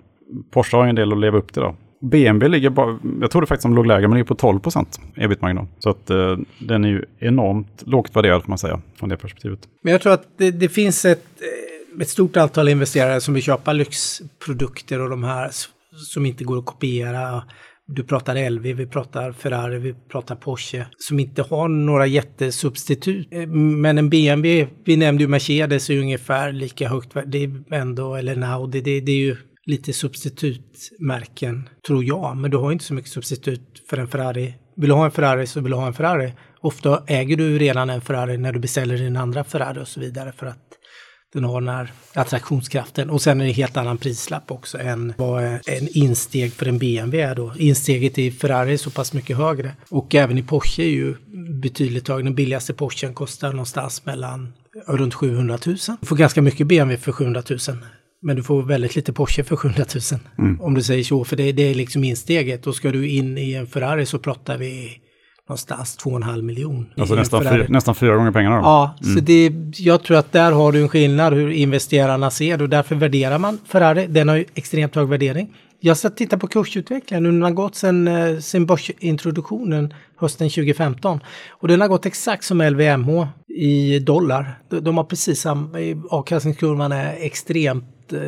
Porsche 0.51 0.77
har 0.77 0.88
en 0.88 0.95
del 0.95 1.11
att 1.11 1.19
leva 1.19 1.38
upp 1.38 1.53
till 1.53 1.61
då. 1.61 1.75
BMW 2.01 2.47
ligger 2.47 2.69
bara, 2.69 2.99
jag 3.21 3.31
trodde 3.31 3.47
faktiskt 3.47 3.63
de 3.63 3.75
låg 3.75 3.85
lägre, 3.85 4.07
men 4.07 4.17
ligger 4.17 4.27
på 4.27 4.35
12 4.35 4.59
procent 4.59 4.99
ebit-marginal. 5.15 5.67
Så 5.79 5.89
att 5.89 6.09
eh, 6.09 6.38
den 6.59 6.85
är 6.85 6.89
ju 6.89 7.06
enormt 7.19 7.83
lågt 7.85 8.15
värderad 8.15 8.41
får 8.41 8.49
man 8.49 8.57
säga, 8.57 8.81
från 8.95 9.09
det 9.09 9.17
perspektivet. 9.17 9.59
Men 9.81 9.91
jag 9.91 10.01
tror 10.01 10.13
att 10.13 10.27
det, 10.38 10.51
det 10.51 10.69
finns 10.69 11.06
ett, 11.06 11.25
eh, 11.41 12.01
ett 12.01 12.09
stort 12.09 12.38
antal 12.38 12.69
investerare 12.69 13.21
som 13.21 13.33
vill 13.33 13.44
köpa 13.44 13.73
lyxprodukter 13.73 15.01
och 15.01 15.09
de 15.09 15.23
här 15.23 15.49
som 15.95 16.25
inte 16.25 16.44
går 16.44 16.57
att 16.57 16.66
kopiera. 16.66 17.44
Du 17.88 18.04
pratar 18.04 18.50
LV, 18.50 18.62
vi 18.62 18.88
pratar 18.88 19.31
Ferrari, 19.31 19.80
vi 19.80 19.94
pratar 19.94 20.36
Porsche 20.36 20.86
som 20.98 21.19
inte 21.19 21.42
har 21.42 21.68
några 21.68 22.07
jättesubstitut. 22.07 23.28
Eh, 23.31 23.48
men 23.48 23.98
en 23.98 24.10
BMW, 24.10 24.68
vi 24.86 24.98
nämnde 24.98 25.24
ju 25.24 25.28
Mercedes, 25.28 25.90
är 25.90 25.94
ju 25.94 26.01
ungefär 26.01 26.51
lika 26.51 26.90
högt. 26.90 27.16
värde. 27.16 27.28
Det 27.30 27.44
är 27.44 27.74
ändå, 27.74 28.16
eller 28.16 28.36
en 28.36 28.44
Audi, 28.44 28.81
det, 28.81 29.00
det 29.00 29.12
är 29.12 29.18
ju 29.18 29.36
lite 29.66 29.94
substitutmärken, 29.94 31.69
tror 31.88 32.04
jag. 32.04 32.38
Men 32.38 32.51
du 32.51 32.57
har 32.57 32.72
inte 32.72 32.86
så 32.86 32.94
mycket 32.94 33.12
substitut 33.12 33.84
för 33.90 33.98
en 33.98 34.07
Ferrari. 34.07 34.54
Vill 34.75 34.90
du 34.90 34.95
ha 34.95 35.06
en 35.06 35.12
Ferrari 35.12 35.48
så 35.48 35.62
vill 35.62 35.72
du 35.72 35.78
ha 35.78 35.88
en 35.88 35.94
Ferrari. 35.94 36.34
Ofta 36.62 37.04
äger 37.07 37.38
du 37.38 37.57
redan 37.60 37.90
en 37.90 38.01
Ferrari 38.01 38.38
när 38.38 38.51
du 38.51 38.60
beställer 38.60 38.98
din 38.98 39.18
andra 39.18 39.44
Ferrari 39.44 39.80
och 39.81 39.88
så 39.88 40.00
vidare 40.00 40.31
för 40.31 40.45
att 40.45 40.69
den 41.33 41.44
har 41.44 41.62
den 41.62 41.69
här 41.69 41.91
attraktionskraften. 42.13 43.09
Och 43.09 43.21
sen 43.21 43.41
är 43.41 43.45
det 43.45 43.51
en 43.51 43.56
helt 43.56 43.77
annan 43.77 43.97
prislapp 43.97 44.51
också 44.51 44.77
än 44.77 45.13
vad 45.18 45.44
en 45.44 45.88
insteg 45.91 46.53
för 46.53 46.65
en 46.65 46.77
BMW 46.77 47.21
är 47.21 47.35
då. 47.35 47.53
Insteget 47.57 48.18
i 48.18 48.31
Ferrari 48.31 48.74
är 48.74 48.77
så 48.77 48.89
pass 48.89 49.13
mycket 49.13 49.38
högre. 49.38 49.71
Och 49.89 50.15
även 50.15 50.38
i 50.38 50.44
Porsche 50.44 50.83
är 50.83 50.89
ju 50.89 51.15
betydligt 51.62 52.07
högre. 52.07 52.24
Den 52.24 52.35
billigaste 52.35 52.74
Porschen 52.74 53.13
kostar 53.13 53.51
någonstans 53.51 54.06
mellan 54.06 54.53
runt 54.88 55.13
700 55.13 55.57
000. 55.65 55.77
Du 56.01 56.07
får 56.07 56.15
ganska 56.15 56.42
mycket 56.42 56.68
BMW 56.68 57.04
för 57.04 57.11
700 57.11 57.44
000. 57.49 57.59
Men 58.21 58.35
du 58.35 58.44
får 58.44 58.63
väldigt 58.63 58.95
lite 58.95 59.13
Porsche 59.13 59.44
för 59.44 59.56
700 59.56 59.85
000. 60.37 60.57
Om 60.59 60.73
du 60.73 60.83
säger 60.83 61.04
så, 61.04 61.23
för 61.23 61.35
det, 61.35 61.52
det 61.52 61.63
är 61.63 61.75
liksom 61.75 62.04
insteget. 62.04 62.68
Och 62.68 62.75
ska 62.75 62.92
du 62.92 63.09
in 63.09 63.37
i 63.37 63.54
en 63.54 63.68
Ferrari 63.68 64.06
så 64.06 64.19
pratar 64.19 64.57
vi 64.57 64.99
någonstans 65.54 65.98
2,5 66.00 66.42
miljon. 66.42 66.86
i 66.95 67.02
Alltså 67.02 67.16
nästan, 67.16 67.42
fyra, 67.42 67.66
nästan 67.69 67.95
fyra 67.95 68.16
gånger 68.16 68.31
pengarna 68.31 68.56
då. 68.56 68.62
Ja, 68.62 68.95
så 69.02 69.19
det, 69.19 69.52
jag 69.78 70.04
tror 70.04 70.18
att 70.18 70.31
där 70.31 70.52
har 70.52 70.72
du 70.72 70.81
en 70.81 70.90
skillnad 70.90 71.33
hur 71.33 71.50
investerarna 71.50 72.31
ser 72.31 72.57
det 72.57 72.64
och 72.64 72.69
därför 72.69 72.95
värderar 72.95 73.38
man 73.38 73.60
Ferrari. 73.68 74.07
Den 74.07 74.30
har 74.30 74.36
ju 74.36 74.45
extremt 74.54 74.95
hög 74.95 75.07
värdering. 75.07 75.54
Jag 75.80 75.98
ska 75.98 76.10
titta 76.10 76.38
på 76.38 76.48
kursutvecklingen. 76.48 77.24
Den 77.24 77.42
har 77.42 77.52
gått 77.52 77.76
sedan 77.76 78.07
eh, 78.07 78.40
sin 78.40 78.66
börsintroduktionen 78.66 79.94
hösten 80.18 80.50
2015. 80.50 81.19
Och 81.50 81.68
den 81.68 81.81
har 81.81 81.88
gått 81.88 82.06
exakt 82.06 82.44
som 82.44 82.62
LVMH 82.62 83.28
i 83.48 84.00
dollar. 84.00 84.60
De, 84.69 84.80
de 84.80 84.98
har 84.98 85.04
precis 85.04 85.42
samma, 85.42 85.78
avkastningskurvan 86.10 86.92
är 86.92 87.16
extremt 87.19 88.14
eh, 88.14 88.19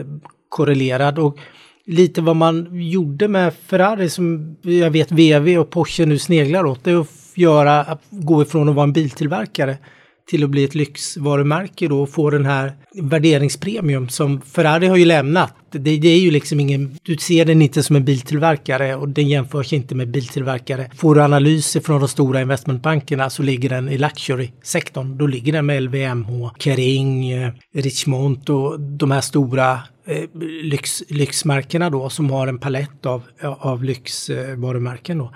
korrelerad. 0.50 1.20
Och 1.20 1.38
lite 1.86 2.22
vad 2.22 2.36
man 2.36 2.70
gjorde 2.72 3.28
med 3.28 3.54
Ferrari 3.54 4.10
som 4.10 4.56
jag 4.62 4.92
vet 4.92 5.12
VW 5.12 5.58
och 5.58 5.70
Porsche 5.70 6.06
nu 6.06 6.20
sneglar 6.20 6.66
åt. 6.66 6.84
Det 6.84 6.92
är 6.92 7.00
att 7.00 7.08
göra, 7.36 7.82
att 7.82 8.02
gå 8.10 8.42
ifrån 8.42 8.70
att 8.70 8.76
vara 8.76 8.84
en 8.84 8.94
biltillverkare 8.94 9.78
till 10.26 10.44
att 10.44 10.50
bli 10.50 10.64
ett 10.64 10.76
lyxvarumärke 10.76 11.88
då 11.88 12.02
och 12.02 12.10
få 12.10 12.30
den 12.30 12.46
här 12.46 12.74
värderingspremium 12.94 14.10
som 14.10 14.42
Ferrari 14.42 14.88
har 14.88 14.98
ju 14.98 15.06
lämnat. 15.06 15.54
Det, 15.72 15.98
det 15.98 16.08
är 16.08 16.20
ju 16.20 16.32
liksom 16.32 16.60
ingen, 16.60 16.98
du 17.04 17.18
ser 17.18 17.46
den 17.46 17.62
inte 17.62 17.84
som 17.84 17.96
en 17.96 18.06
biltillverkare 18.06 18.96
och 18.96 19.10
den 19.10 19.28
jämförs 19.28 19.74
inte 19.74 19.96
med 19.96 20.12
biltillverkare. 20.12 20.90
Får 20.96 21.16
du 21.16 21.24
analyser 21.24 21.80
från 21.80 22.00
de 22.00 22.08
stora 22.08 22.42
investmentbankerna 22.42 23.30
så 23.30 23.44
ligger 23.44 23.70
den 23.70 23.90
i 23.90 23.98
luxury-sektorn. 23.98 25.18
Då 25.18 25.28
ligger 25.28 25.54
den 25.54 25.66
med 25.66 25.84
LVMH, 25.84 26.52
Kering, 26.60 27.32
eh, 27.32 27.52
Richmont 27.74 28.50
och 28.50 28.80
de 28.80 29.12
här 29.12 29.22
stora 29.22 29.80
eh, 30.08 30.24
lyx, 30.64 31.04
lyxmärkena 31.10 31.90
då 31.90 32.10
som 32.10 32.30
har 32.30 32.48
en 32.48 32.60
palett 32.60 33.06
av, 33.06 33.22
av 33.42 33.84
lyxvarumärken 33.84 35.18
då. 35.18 35.34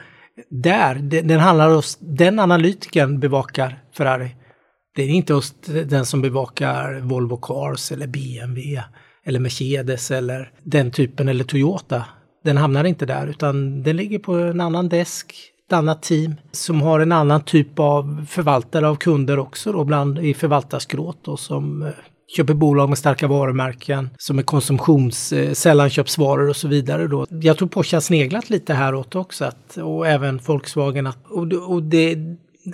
Där, 0.49 0.95
den, 0.95 1.27
den 1.27 1.39
handlar 1.39 1.69
om, 1.75 1.81
den 1.99 2.39
analytikern 2.39 3.19
bevakar 3.19 3.79
Ferrari. 3.97 4.35
Det 4.99 5.03
är 5.03 5.09
inte 5.09 5.33
hos 5.33 5.53
den 5.85 6.05
som 6.05 6.21
bevakar 6.21 6.99
Volvo 6.99 7.37
Cars 7.37 7.91
eller 7.91 8.07
BMW 8.07 8.83
eller 9.25 9.39
Mercedes 9.39 10.11
eller 10.11 10.51
den 10.63 10.91
typen 10.91 11.27
eller 11.27 11.43
Toyota. 11.43 12.05
Den 12.43 12.57
hamnar 12.57 12.83
inte 12.83 13.05
där 13.05 13.27
utan 13.27 13.83
den 13.83 13.97
ligger 13.97 14.19
på 14.19 14.33
en 14.33 14.61
annan 14.61 14.89
desk. 14.89 15.35
ett 15.67 15.73
annat 15.73 16.03
team 16.03 16.35
som 16.51 16.81
har 16.81 16.99
en 16.99 17.11
annan 17.11 17.41
typ 17.41 17.79
av 17.79 18.25
förvaltare 18.29 18.87
av 18.87 18.95
kunder 18.95 19.39
också 19.39 19.71
då, 19.71 19.83
bland 19.83 20.19
i 20.19 20.33
förvaltarskrået 20.33 21.27
och 21.27 21.39
som 21.39 21.81
eh, 21.81 21.89
köper 22.37 22.53
bolag 22.53 22.89
med 22.89 22.97
starka 22.97 23.27
varumärken 23.27 24.09
som 24.17 24.39
är 24.39 24.43
konsumtions, 24.43 25.33
eh, 25.33 25.53
sällanköpsvaror 25.53 26.49
och 26.49 26.55
så 26.55 26.67
vidare. 26.67 27.07
Då. 27.07 27.25
Jag 27.29 27.57
tror 27.57 27.67
Porsche 27.67 27.95
har 27.95 28.01
sneglat 28.01 28.49
lite 28.49 28.73
häråt 28.73 29.15
också 29.15 29.45
att, 29.45 29.77
och 29.77 30.07
även 30.07 30.37
Volkswagen. 30.37 31.07
Att, 31.07 31.27
och, 31.29 31.73
och 31.73 31.83
det, 31.83 32.15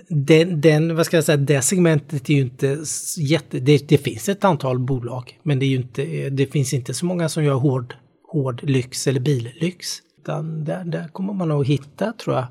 den, 0.07 0.61
den, 0.61 0.95
vad 0.95 1.05
ska 1.05 1.17
jag 1.17 1.23
säga, 1.23 1.37
det 1.37 1.61
segmentet 1.61 2.29
är 2.29 2.33
ju 2.33 2.41
inte 2.41 2.77
jätte... 3.17 3.59
Det, 3.59 3.89
det, 3.89 3.97
finns 3.97 4.29
ett 4.29 4.43
antal 4.43 4.79
bolag, 4.79 5.39
men 5.43 5.59
det, 5.59 5.65
är 5.65 5.67
ju 5.67 5.75
inte, 5.75 6.29
det 6.29 6.47
finns 6.47 6.73
inte 6.73 6.93
så 6.93 7.05
många 7.05 7.29
som 7.29 7.43
gör 7.43 7.53
hård, 7.53 7.95
hård 8.31 8.63
lyx 8.63 9.07
eller 9.07 9.19
billyx. 9.19 9.87
Utan 10.21 10.63
där, 10.63 10.83
där 10.83 11.07
kommer 11.07 11.33
man 11.33 11.47
nog 11.47 11.65
hitta, 11.65 12.13
tror 12.13 12.35
jag, 12.35 12.45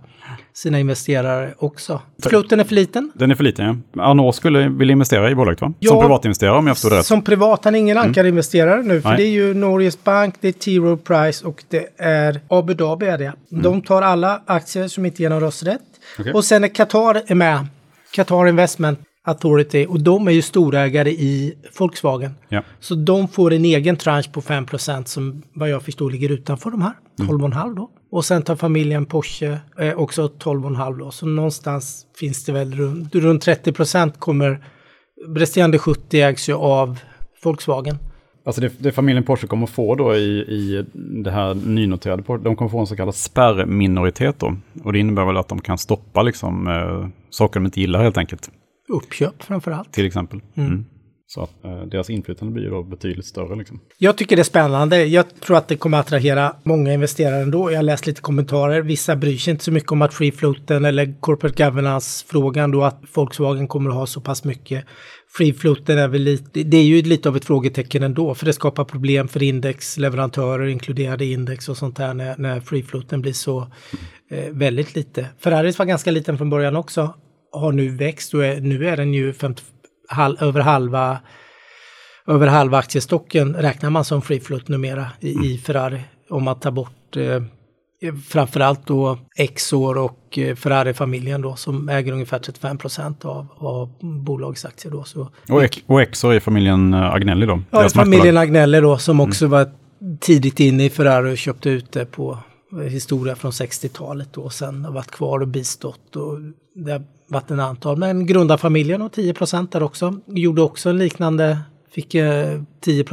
sina 0.53 0.81
investerare 0.81 1.55
också. 1.59 2.01
Floten 2.23 2.61
är 2.61 2.65
för 2.65 2.75
liten. 2.75 3.13
Den 3.15 3.31
är 3.31 3.35
för 3.35 3.45
liten, 3.45 3.83
ja. 3.93 4.03
Arnault 4.03 4.37
skulle 4.37 4.69
vilja 4.69 4.93
investera 4.93 5.31
i 5.31 5.35
bolaget, 5.35 5.61
va? 5.61 5.73
Ja, 5.79 5.91
som 5.91 6.01
privatinvesterare 6.01 6.59
om 6.59 6.67
jag 6.67 6.77
förstår 6.77 6.91
det 6.91 6.97
rätt. 6.97 7.07
Som 7.07 7.23
privat, 7.23 7.65
han 7.65 7.75
är 7.75 7.79
ingen 7.79 7.97
mm. 7.97 8.09
ankarinvesterare 8.09 8.75
mm. 8.75 8.89
nu. 8.89 9.01
För 9.01 9.09
Nej. 9.09 9.19
det 9.19 9.25
är 9.25 9.31
ju 9.31 9.55
Norges 9.55 10.05
Bank, 10.05 10.35
det 10.41 10.49
är 10.49 10.53
T. 10.53 10.77
Rowe 10.77 10.97
Price 10.97 11.47
och 11.47 11.65
det 11.69 11.89
är 11.97 12.41
Abu 12.49 12.75
Dhabi 12.75 13.07
är 13.07 13.19
det. 13.19 13.33
Mm. 13.53 13.63
De 13.63 13.83
tar 13.83 14.03
alla 14.03 14.43
aktier 14.47 14.89
som 14.89 15.07
inte 15.07 15.23
ger 15.23 15.31
någon 15.31 15.41
rösträtt. 15.41 15.94
Okay. 16.19 16.33
Och 16.33 16.45
sen 16.45 16.65
är 16.65 16.69
Qatar 16.69 17.23
är 17.27 17.35
med. 17.35 17.67
Qatar 18.13 18.49
Investment 18.49 18.99
Authority 19.27 19.87
och 19.87 20.01
de 20.01 20.29
är 20.29 20.33
ju 20.33 20.43
storägare 20.43 21.11
i 21.11 21.55
Volkswagen. 21.79 22.35
Ja. 22.49 22.63
Så 22.81 22.95
de 22.95 23.29
får 23.29 23.53
en 23.53 23.65
egen 23.65 23.97
tranche 23.97 24.31
på 24.33 24.41
5% 24.41 25.05
som 25.05 25.43
vad 25.55 25.69
jag 25.71 25.83
förstår 25.83 26.11
ligger 26.11 26.33
utanför 26.33 26.71
de 26.71 26.83
här. 26.83 26.93
12,5 27.19 27.63
mm. 27.63 27.75
då. 27.75 27.91
Och 28.11 28.25
sen 28.25 28.43
tar 28.43 28.57
familjen 28.57 29.07
Porsche 29.07 29.59
eh, 29.79 29.95
också 29.95 30.27
12,5 30.27 30.99
då. 30.99 31.11
Så 31.11 31.27
någonstans 31.27 32.07
finns 32.19 32.45
det 32.45 32.53
väl 32.53 32.75
runt, 32.75 33.15
runt 33.15 33.47
30% 33.47 34.19
kommer 34.19 34.65
resterande 35.37 35.79
70 35.79 36.21
ägs 36.21 36.49
ju 36.49 36.55
av 36.55 36.99
Volkswagen. 37.43 37.99
Alltså 38.45 38.61
det, 38.61 38.73
det 38.79 38.93
familjen 38.93 39.25
Porsche 39.25 39.47
kommer 39.47 39.67
få 39.67 39.95
då 39.95 40.17
i, 40.17 40.39
i 40.39 40.85
det 40.95 41.31
här 41.31 41.55
nynoterade, 41.55 42.23
de 42.39 42.57
kommer 42.57 42.69
få 42.69 42.79
en 42.79 42.87
så 42.87 42.97
kallad 42.97 43.15
spärrminoritet 43.15 44.39
då. 44.39 44.57
Och 44.85 44.93
det 44.93 44.99
innebär 44.99 45.25
väl 45.25 45.37
att 45.37 45.49
de 45.49 45.61
kan 45.61 45.79
stoppa 45.79 46.23
liksom 46.23 46.69
eh, 46.69 47.09
saker 47.31 47.61
de 47.61 47.67
inte 47.67 47.81
gillar 47.81 48.03
helt 48.03 48.19
enkelt. 48.19 48.51
Uppköp 48.89 49.43
framför 49.43 49.71
allt. 49.71 49.93
Till 49.93 50.07
exempel. 50.07 50.41
Mm. 50.55 50.69
Mm. 50.69 50.85
Så 51.27 51.43
att 51.43 51.65
eh, 51.65 51.83
deras 51.83 52.11
inflytande 52.11 52.53
blir 52.53 52.71
då 52.71 52.83
betydligt 52.83 53.27
större. 53.27 53.57
Liksom. 53.57 53.81
Jag 53.99 54.17
tycker 54.17 54.37
det 54.37 54.43
är 54.43 54.45
spännande. 54.45 55.05
Jag 55.05 55.41
tror 55.41 55.57
att 55.57 55.69
det 55.69 55.77
kommer 55.77 55.99
att 55.99 56.07
attrahera 56.07 56.57
många 56.63 56.93
investerare 56.93 57.43
ändå. 57.43 57.71
Jag 57.71 57.79
har 57.79 57.83
läst 57.83 58.07
lite 58.07 58.21
kommentarer. 58.21 58.81
Vissa 58.81 59.17
bryr 59.17 59.37
sig 59.37 59.51
inte 59.51 59.65
så 59.65 59.73
mycket 59.73 59.93
om 59.93 60.03
att 60.03 60.15
free 60.15 60.33
floaten 60.33 60.85
eller 60.85 61.21
corporate 61.21 61.65
governance-frågan 61.65 62.71
då 62.71 62.85
att 62.85 63.03
Volkswagen 63.15 63.69
kommer 63.69 63.91
att 63.91 63.97
ha 63.97 64.07
så 64.07 64.21
pass 64.21 64.45
mycket. 64.45 64.85
Free 65.37 65.53
floaten 65.53 65.99
är 65.99 66.09
väl 66.09 66.23
lite, 66.23 66.63
det 66.63 66.77
är 66.77 66.85
ju 66.85 67.03
lite 67.03 67.29
av 67.29 67.37
ett 67.37 67.45
frågetecken 67.45 68.03
ändå 68.03 68.35
för 68.35 68.47
det 68.47 68.53
skapar 68.53 68.85
problem 68.85 69.29
för 69.29 69.43
indexleverantörer 69.43 70.67
inkluderade 70.67 71.25
index 71.25 71.69
och 71.69 71.77
sånt 71.77 71.97
där 71.97 72.15
när, 72.15 72.35
när 72.39 72.61
free 72.61 72.83
floaten 72.83 73.21
blir 73.21 73.33
så 73.33 73.61
eh, 74.31 74.51
väldigt 74.51 74.95
lite. 74.95 75.27
Ferraris 75.39 75.79
var 75.79 75.87
ganska 75.87 76.11
liten 76.11 76.39
från 76.39 76.51
början 76.51 76.77
också 76.77 77.15
har 77.53 77.73
nu 77.73 77.89
växt 77.97 78.35
och 78.35 78.45
är, 78.45 78.61
nu 78.61 78.89
är 78.89 78.97
den 78.97 79.15
ju 79.15 79.33
50, 79.33 79.63
hal, 80.09 80.39
över 80.41 80.61
halva 80.61 81.19
över 82.27 82.47
halva 82.47 82.79
aktiestocken 82.79 83.55
räknar 83.55 83.91
man 83.91 84.05
som 84.05 84.23
free 84.23 84.41
float 84.41 84.69
numera 84.69 85.07
i, 85.21 85.33
mm. 85.33 85.45
i 85.45 85.59
Ferrari. 85.59 86.01
Om 86.31 86.45
man 86.45 86.61
tar 86.61 86.71
bort 86.71 87.17
eh, 87.17 87.43
framförallt 88.29 88.87
då 88.87 89.19
Exor 89.37 89.99
och 89.99 90.39
eh, 90.39 90.55
Ferrari-familjen 90.55 91.43
då 91.43 91.57
som 91.57 91.89
äger 91.89 92.13
ungefär 92.13 92.39
35 92.39 92.79
procent 92.79 93.25
av, 93.25 93.47
av 93.59 93.91
bolagsaktier 94.01 94.93
då. 94.93 95.05
Så, 95.05 95.29
och, 95.49 95.81
och 95.87 96.03
Exor 96.03 96.35
är 96.35 96.41
familjen 96.41 96.95
eh, 96.95 97.15
Agnelli 97.15 97.47
då? 97.47 97.63
Ja, 97.71 97.89
familjen 97.89 98.37
Agnelli 98.37 98.81
då 98.81 98.99
som 98.99 99.17
mm. 99.17 99.29
också 99.29 99.45
mm. 99.45 99.59
var 99.59 99.71
tidigt 100.21 100.61
inne 100.61 100.85
i 100.85 100.91
Ferrari 100.91 101.33
och 101.35 101.39
köpte 101.39 101.71
ut 101.71 101.93
det 101.93 102.07
på 102.07 102.39
historia 102.89 103.37
från 103.37 103.51
60-talet 103.51 104.29
då 104.33 104.41
och 104.43 104.53
sen 104.53 104.85
har 104.85 104.93
varit 104.93 105.11
kvar 105.11 105.41
och 105.41 105.49
bistått 105.49 106.17
och 106.17 106.39
det 106.75 107.03
Vattenantal. 107.29 107.97
Men 107.97 108.27
grundarfamiljen 108.27 109.03
och 109.03 109.13
10 109.13 109.35
där 109.71 109.83
också. 109.83 110.21
Gjorde 110.27 110.63
också 110.63 110.91
en 110.91 110.99
liknande, 110.99 111.59
fick 111.91 112.15
eh, 112.15 112.63
10 112.81 113.05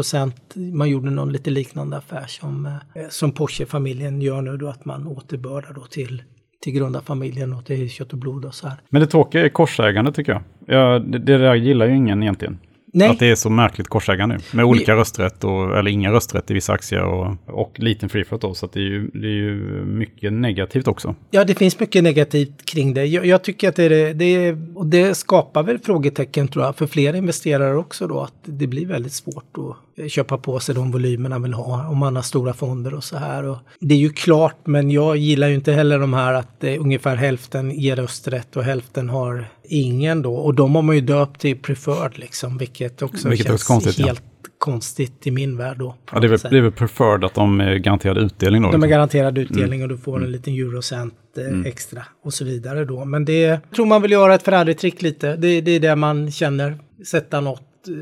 man 0.55 0.89
gjorde 0.89 1.09
någon 1.09 1.31
lite 1.31 1.49
liknande 1.49 1.97
affär 1.97 2.25
som, 2.27 2.65
eh, 2.65 2.71
som 3.09 3.31
Porsche-familjen 3.31 4.21
gör 4.21 4.41
nu 4.41 4.57
då 4.57 4.67
att 4.67 4.85
man 4.85 5.07
återbördar 5.07 5.73
då 5.73 5.81
till 5.81 6.23
till 6.61 6.73
grundarfamiljen 6.73 7.53
och 7.53 7.65
till 7.65 7.89
kött 7.89 8.13
och 8.13 8.19
blod 8.19 8.45
och 8.45 8.55
så 8.55 8.67
här. 8.67 8.77
Men 8.89 9.01
det 9.01 9.07
tråkiga 9.07 9.45
är 9.45 9.49
korsägande 9.49 10.11
tycker 10.11 10.31
jag. 10.31 10.41
Ja, 10.65 10.99
det, 10.99 11.19
det 11.19 11.37
där 11.37 11.55
gillar 11.55 11.85
ju 11.85 11.95
ingen 11.95 12.23
egentligen. 12.23 12.59
Nej. 12.91 13.09
Att 13.09 13.19
det 13.19 13.31
är 13.31 13.35
så 13.35 13.49
märkligt 13.49 13.87
korsägande 13.87 14.35
nu. 14.35 14.41
Med 14.57 14.65
olika 14.65 14.95
rösträtt, 14.95 15.43
och, 15.43 15.77
eller 15.77 15.91
inga 15.91 16.11
rösträtt 16.11 16.51
i 16.51 16.53
vissa 16.53 16.73
aktier 16.73 17.01
och, 17.01 17.35
och 17.45 17.79
liten 17.79 18.09
free 18.09 18.23
float 18.25 18.41
då. 18.41 18.53
Så 18.53 18.69
det 18.73 18.79
är, 18.79 18.83
ju, 18.83 19.07
det 19.13 19.27
är 19.27 19.31
ju 19.31 19.55
mycket 19.85 20.33
negativt 20.33 20.87
också. 20.87 21.15
Ja, 21.31 21.43
det 21.43 21.55
finns 21.55 21.79
mycket 21.79 22.03
negativt 22.03 22.65
kring 22.65 22.93
det. 22.93 23.05
Jag, 23.05 23.25
jag 23.25 23.43
tycker 23.43 23.69
att 23.69 23.75
det 23.75 23.83
är, 23.83 24.13
det 24.13 24.25
är, 24.25 24.77
och 24.77 24.85
det 24.85 25.15
skapar 25.15 25.63
väl 25.63 25.79
frågetecken 25.79 26.47
tror 26.47 26.65
jag 26.65 26.75
för 26.75 26.87
fler 26.87 27.15
investerare 27.15 27.75
också 27.75 28.07
då. 28.07 28.21
Att 28.21 28.33
det 28.43 28.67
blir 28.67 28.85
väldigt 28.85 29.13
svårt 29.13 29.57
att 29.57 29.75
köpa 30.07 30.37
på 30.37 30.59
sig 30.59 30.75
de 30.75 30.91
volymerna 30.91 31.35
man 31.35 31.43
vill 31.43 31.53
ha 31.53 31.87
om 31.87 31.97
man 31.97 32.15
har 32.15 32.23
stora 32.23 32.53
fonder 32.53 32.93
och 32.93 33.03
så 33.03 33.17
här. 33.17 33.43
Och 33.43 33.57
det 33.79 33.95
är 33.95 33.99
ju 33.99 34.09
klart, 34.09 34.67
men 34.67 34.91
jag 34.91 35.17
gillar 35.17 35.47
ju 35.47 35.55
inte 35.55 35.71
heller 35.71 35.99
de 35.99 36.13
här 36.13 36.33
att 36.33 36.59
det 36.59 36.77
ungefär 36.77 37.15
hälften 37.15 37.71
ger 37.71 37.95
rösträtt 37.95 38.55
och 38.55 38.63
hälften 38.63 39.09
har 39.09 39.45
ingen 39.63 40.21
då. 40.21 40.33
Och 40.35 40.55
de 40.55 40.75
har 40.75 40.81
man 40.81 40.95
ju 40.95 41.01
döpt 41.01 41.41
till 41.41 41.57
preferred 41.57 42.19
liksom, 42.19 42.57
vilket 42.57 43.01
också 43.01 43.29
vilket 43.29 43.47
känns 43.47 43.61
också 43.61 43.73
konstigt, 43.73 44.05
helt 44.05 44.23
ja. 44.43 44.49
konstigt 44.57 45.27
i 45.27 45.31
min 45.31 45.57
värld 45.57 45.77
då. 45.77 45.95
Ja, 46.11 46.19
det 46.19 46.27
är, 46.27 46.49
väl, 46.49 46.63
det 46.63 46.71
preferred 46.71 47.23
att 47.23 47.33
de 47.33 47.61
är 47.61 47.75
garanterad 47.75 48.17
utdelning 48.17 48.61
då? 48.61 48.67
De 48.67 48.73
är 48.73 48.77
liksom. 48.77 48.89
garanterad 48.89 49.37
utdelning 49.37 49.79
mm. 49.79 49.81
och 49.81 49.97
du 49.97 49.97
får 49.97 50.15
en 50.15 50.21
mm. 50.21 50.31
liten 50.31 50.53
eurocent 50.53 51.13
eh, 51.37 51.43
mm. 51.43 51.65
extra 51.65 52.03
och 52.23 52.33
så 52.33 52.45
vidare 52.45 52.85
då. 52.85 53.05
Men 53.05 53.25
det 53.25 53.59
tror 53.75 53.85
man 53.85 54.01
vill 54.01 54.11
göra 54.11 54.35
ett 54.35 54.43
Ferrari-trick 54.43 55.01
lite. 55.01 55.35
Det, 55.35 55.61
det 55.61 55.71
är 55.71 55.79
det 55.79 55.95
man 55.95 56.31
känner, 56.31 56.77
sätta 57.05 57.41
något, 57.41 57.87
eh, 57.87 57.93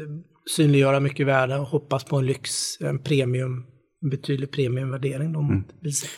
synliggöra 0.55 0.99
mycket 0.99 1.27
värde 1.27 1.55
och 1.55 1.67
hoppas 1.67 2.03
på 2.03 2.17
en 2.17 2.25
lyx, 2.25 2.51
en 2.81 2.99
premium 2.99 3.65
betydlig 4.01 4.51
premiumvärdering. 4.51 5.33
De 5.33 5.49
mm. 5.49 5.63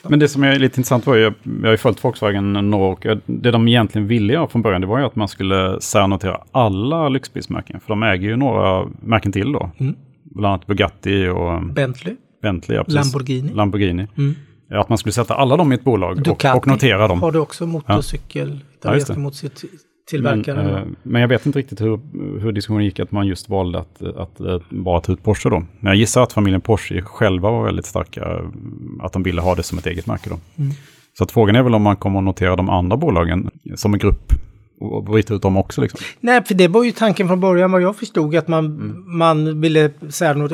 Men 0.07 0.19
det 0.19 0.27
som 0.27 0.43
är 0.43 0.59
lite 0.59 0.79
intressant 0.79 1.05
var 1.05 1.15
ju, 1.15 1.21
jag 1.43 1.63
har 1.63 1.71
ju 1.71 1.77
följt 1.77 2.03
Volkswagen 2.03 2.53
några 2.53 2.85
år, 2.85 3.21
det 3.25 3.51
de 3.51 3.67
egentligen 3.67 4.07
ville 4.07 4.33
göra 4.33 4.47
från 4.47 4.61
början 4.61 4.81
det 4.81 4.87
var 4.87 4.99
ju 4.99 5.05
att 5.05 5.15
man 5.15 5.27
skulle 5.27 5.81
särnotera 5.81 6.41
alla 6.51 7.09
lyxbilsmärken. 7.09 7.79
För 7.79 7.87
de 7.87 8.03
äger 8.03 8.27
ju 8.27 8.35
några 8.35 8.87
märken 9.01 9.31
till 9.31 9.51
då. 9.51 9.71
Mm. 9.77 9.95
Bland 10.23 10.53
annat 10.53 10.67
Bugatti 10.67 11.27
och 11.27 11.73
Bentley. 11.73 12.15
Bentley 12.41 12.77
ja, 12.77 12.83
Lamborghini. 12.87 13.53
Lamborghini. 13.53 14.07
Mm. 14.17 14.35
Att 14.69 14.89
man 14.89 14.97
skulle 14.97 15.13
sätta 15.13 15.33
alla 15.35 15.57
dem 15.57 15.71
i 15.71 15.75
ett 15.75 15.83
bolag 15.83 16.27
och, 16.27 16.45
och, 16.55 16.67
notera 16.67 17.07
dem. 17.07 17.21
har 17.21 17.31
du 17.31 17.39
också 17.39 17.65
motorcykel. 17.65 18.59
Ja. 18.83 18.97
Ja, 19.07 19.15
mot 19.15 19.35
sitt 19.35 19.63
tillverkaren. 20.11 20.65
Men, 20.65 20.75
eh, 20.75 20.83
men 21.03 21.21
jag 21.21 21.27
vet 21.27 21.45
inte 21.45 21.59
riktigt 21.59 21.81
hur, 21.81 21.99
hur 22.39 22.51
diskussionen 22.51 22.85
gick, 22.85 22.99
att 22.99 23.11
man 23.11 23.27
just 23.27 23.49
valde 23.49 23.79
att, 23.79 24.01
att, 24.01 24.41
att 24.41 24.69
bara 24.69 25.01
ta 25.01 25.13
ut 25.13 25.23
Porsche 25.23 25.49
då. 25.49 25.59
Men 25.79 25.89
jag 25.89 25.95
gissar 25.95 26.23
att 26.23 26.33
familjen 26.33 26.61
Porsche 26.61 27.01
själva 27.01 27.51
var 27.51 27.65
väldigt 27.65 27.85
starka, 27.85 28.41
att 28.99 29.13
de 29.13 29.23
ville 29.23 29.41
ha 29.41 29.55
det 29.55 29.63
som 29.63 29.77
ett 29.77 29.87
eget 29.87 30.07
märke 30.07 30.29
då. 30.29 30.39
Mm. 30.57 30.71
Så 31.17 31.23
att 31.23 31.31
frågan 31.31 31.55
är 31.55 31.63
väl 31.63 31.75
om 31.75 31.81
man 31.81 31.95
kommer 31.95 32.19
att 32.19 32.25
notera 32.25 32.55
de 32.55 32.69
andra 32.69 32.97
bolagen 32.97 33.49
som 33.75 33.93
en 33.93 33.99
grupp 33.99 34.33
och 34.81 35.03
bryta 35.03 35.33
ut 35.33 35.41
dem 35.41 35.57
också. 35.57 35.81
Liksom. 35.81 35.99
Nej, 36.19 36.43
för 36.43 36.53
det 36.53 36.67
var 36.67 36.83
ju 36.83 36.91
tanken 36.91 37.27
från 37.27 37.39
början 37.39 37.71
vad 37.71 37.81
jag 37.81 37.95
förstod 37.95 38.35
att 38.35 38.47
man, 38.47 38.65
mm. 38.65 39.17
man 39.17 39.61
ville 39.61 39.91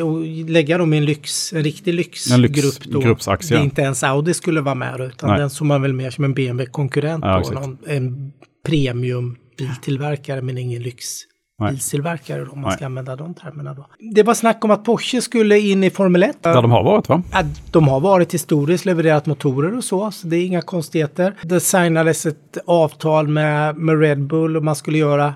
och 0.03 0.25
lägga 0.49 0.77
dem 0.77 0.93
i 0.93 0.97
en, 0.97 1.05
lyx, 1.05 1.53
en 1.53 1.63
riktig 1.63 1.93
lyxgrupp. 1.93 2.39
Lyx, 2.39 2.77
då. 2.77 2.99
Gruppsaktie. 2.99 3.57
Det 3.57 3.63
inte 3.63 3.81
ens 3.81 4.03
Audi 4.03 4.33
skulle 4.33 4.61
vara 4.61 4.75
med 4.75 5.01
utan 5.01 5.29
Nej. 5.29 5.39
den 5.39 5.49
såg 5.49 5.67
man 5.67 5.81
väl 5.81 5.93
mer 5.93 6.09
som 6.09 6.23
en 6.23 6.33
BMW-konkurrent. 6.33 7.25
Ja, 7.25 7.43
en 7.87 8.31
premium 8.65 9.35
biltillverkare 9.57 10.41
men 10.41 10.57
ingen 10.57 10.81
lyxbiltillverkare 10.83 12.45
om 12.45 12.61
man 12.61 12.71
ska 12.71 12.85
använda 12.85 13.15
de 13.15 13.33
termerna 13.33 13.73
då. 13.73 13.87
Det 13.99 14.23
var 14.23 14.33
snack 14.33 14.65
om 14.65 14.71
att 14.71 14.83
Porsche 14.83 15.21
skulle 15.21 15.59
in 15.59 15.83
i 15.83 15.89
Formel 15.89 16.23
1. 16.23 16.37
Ja, 16.41 16.61
de 16.61 16.71
har 16.71 16.83
varit 16.83 17.09
va? 17.09 17.23
Ja, 17.31 17.43
de 17.71 17.87
har 17.87 17.99
varit 17.99 18.33
historiskt, 18.33 18.85
levererat 18.85 19.25
motorer 19.25 19.77
och 19.77 19.83
så, 19.83 20.11
så 20.11 20.27
det 20.27 20.37
är 20.37 20.45
inga 20.45 20.61
konstigheter. 20.61 21.35
Det 21.41 21.59
signades 21.59 22.25
ett 22.25 22.57
avtal 22.65 23.27
med, 23.27 23.77
med 23.77 23.99
Red 23.99 24.27
Bull 24.27 24.57
och 24.57 24.63
man 24.63 24.75
skulle 24.75 24.97
göra 24.97 25.35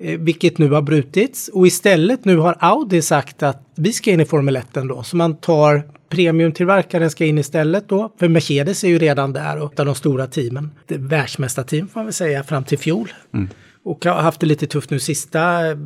vilket 0.00 0.58
nu 0.58 0.70
har 0.70 0.82
brutits. 0.82 1.48
Och 1.48 1.66
istället 1.66 2.24
nu 2.24 2.36
har 2.36 2.56
Audi 2.60 3.02
sagt 3.02 3.42
att 3.42 3.72
vi 3.76 3.92
ska 3.92 4.10
in 4.10 4.20
i 4.20 4.24
Formel 4.24 4.56
1 4.56 4.66
då. 4.72 5.02
Så 5.02 5.16
man 5.16 5.36
tar 5.36 5.82
premiumtillverkaren 6.08 7.10
ska 7.10 7.24
in 7.24 7.38
istället 7.38 7.88
då. 7.88 8.14
För 8.18 8.28
Mercedes 8.28 8.84
är 8.84 8.88
ju 8.88 8.98
redan 8.98 9.32
där 9.32 9.58
och 9.62 9.72
de 9.76 9.94
stora 9.94 10.26
teamen. 10.26 10.70
Världsmästarteam 10.88 11.88
får 11.88 12.00
man 12.00 12.06
väl 12.06 12.12
säga 12.12 12.44
fram 12.44 12.64
till 12.64 12.78
fjol. 12.78 13.12
Mm. 13.34 13.48
Och 13.84 14.04
har 14.04 14.22
haft 14.22 14.40
det 14.40 14.46
lite 14.46 14.66
tufft 14.66 14.90
nu 14.90 14.98
sista, 14.98 15.70
eh, 15.70 15.76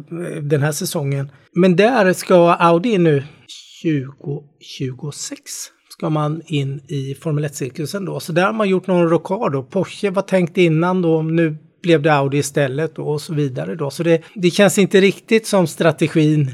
den 0.43 0.63
här 0.63 0.73
säsongen. 0.73 1.31
Men 1.57 1.77
där 1.77 2.13
ska 2.13 2.53
Audi 2.53 2.89
in 2.89 3.03
nu 3.03 3.23
2026 3.85 5.41
ska 5.89 6.11
man 6.11 6.43
in 6.47 6.81
i 6.89 7.15
Formel 7.15 7.45
1-cirkusen 7.45 8.05
då. 8.05 8.21
Så 8.21 8.33
där 8.33 8.47
har 8.47 8.53
man 8.53 8.69
gjort 8.69 8.87
någon 8.87 9.09
rockad 9.09 9.53
då. 9.53 9.63
Porsche 9.63 10.11
var 10.11 10.23
tänkt 10.23 10.59
innan 10.59 11.03
då, 11.03 11.23
nu 11.23 11.59
blev 11.85 12.03
det 12.03 12.15
Audi 12.15 12.39
istället 12.39 12.99
och 12.99 13.21
så 13.21 13.35
vidare 13.35 13.75
då. 13.75 13.91
Så 13.91 14.03
det, 14.03 14.23
det 14.35 14.51
känns 14.51 14.79
inte 14.79 15.01
riktigt 15.01 15.47
som 15.47 15.67
strategin 15.67 16.51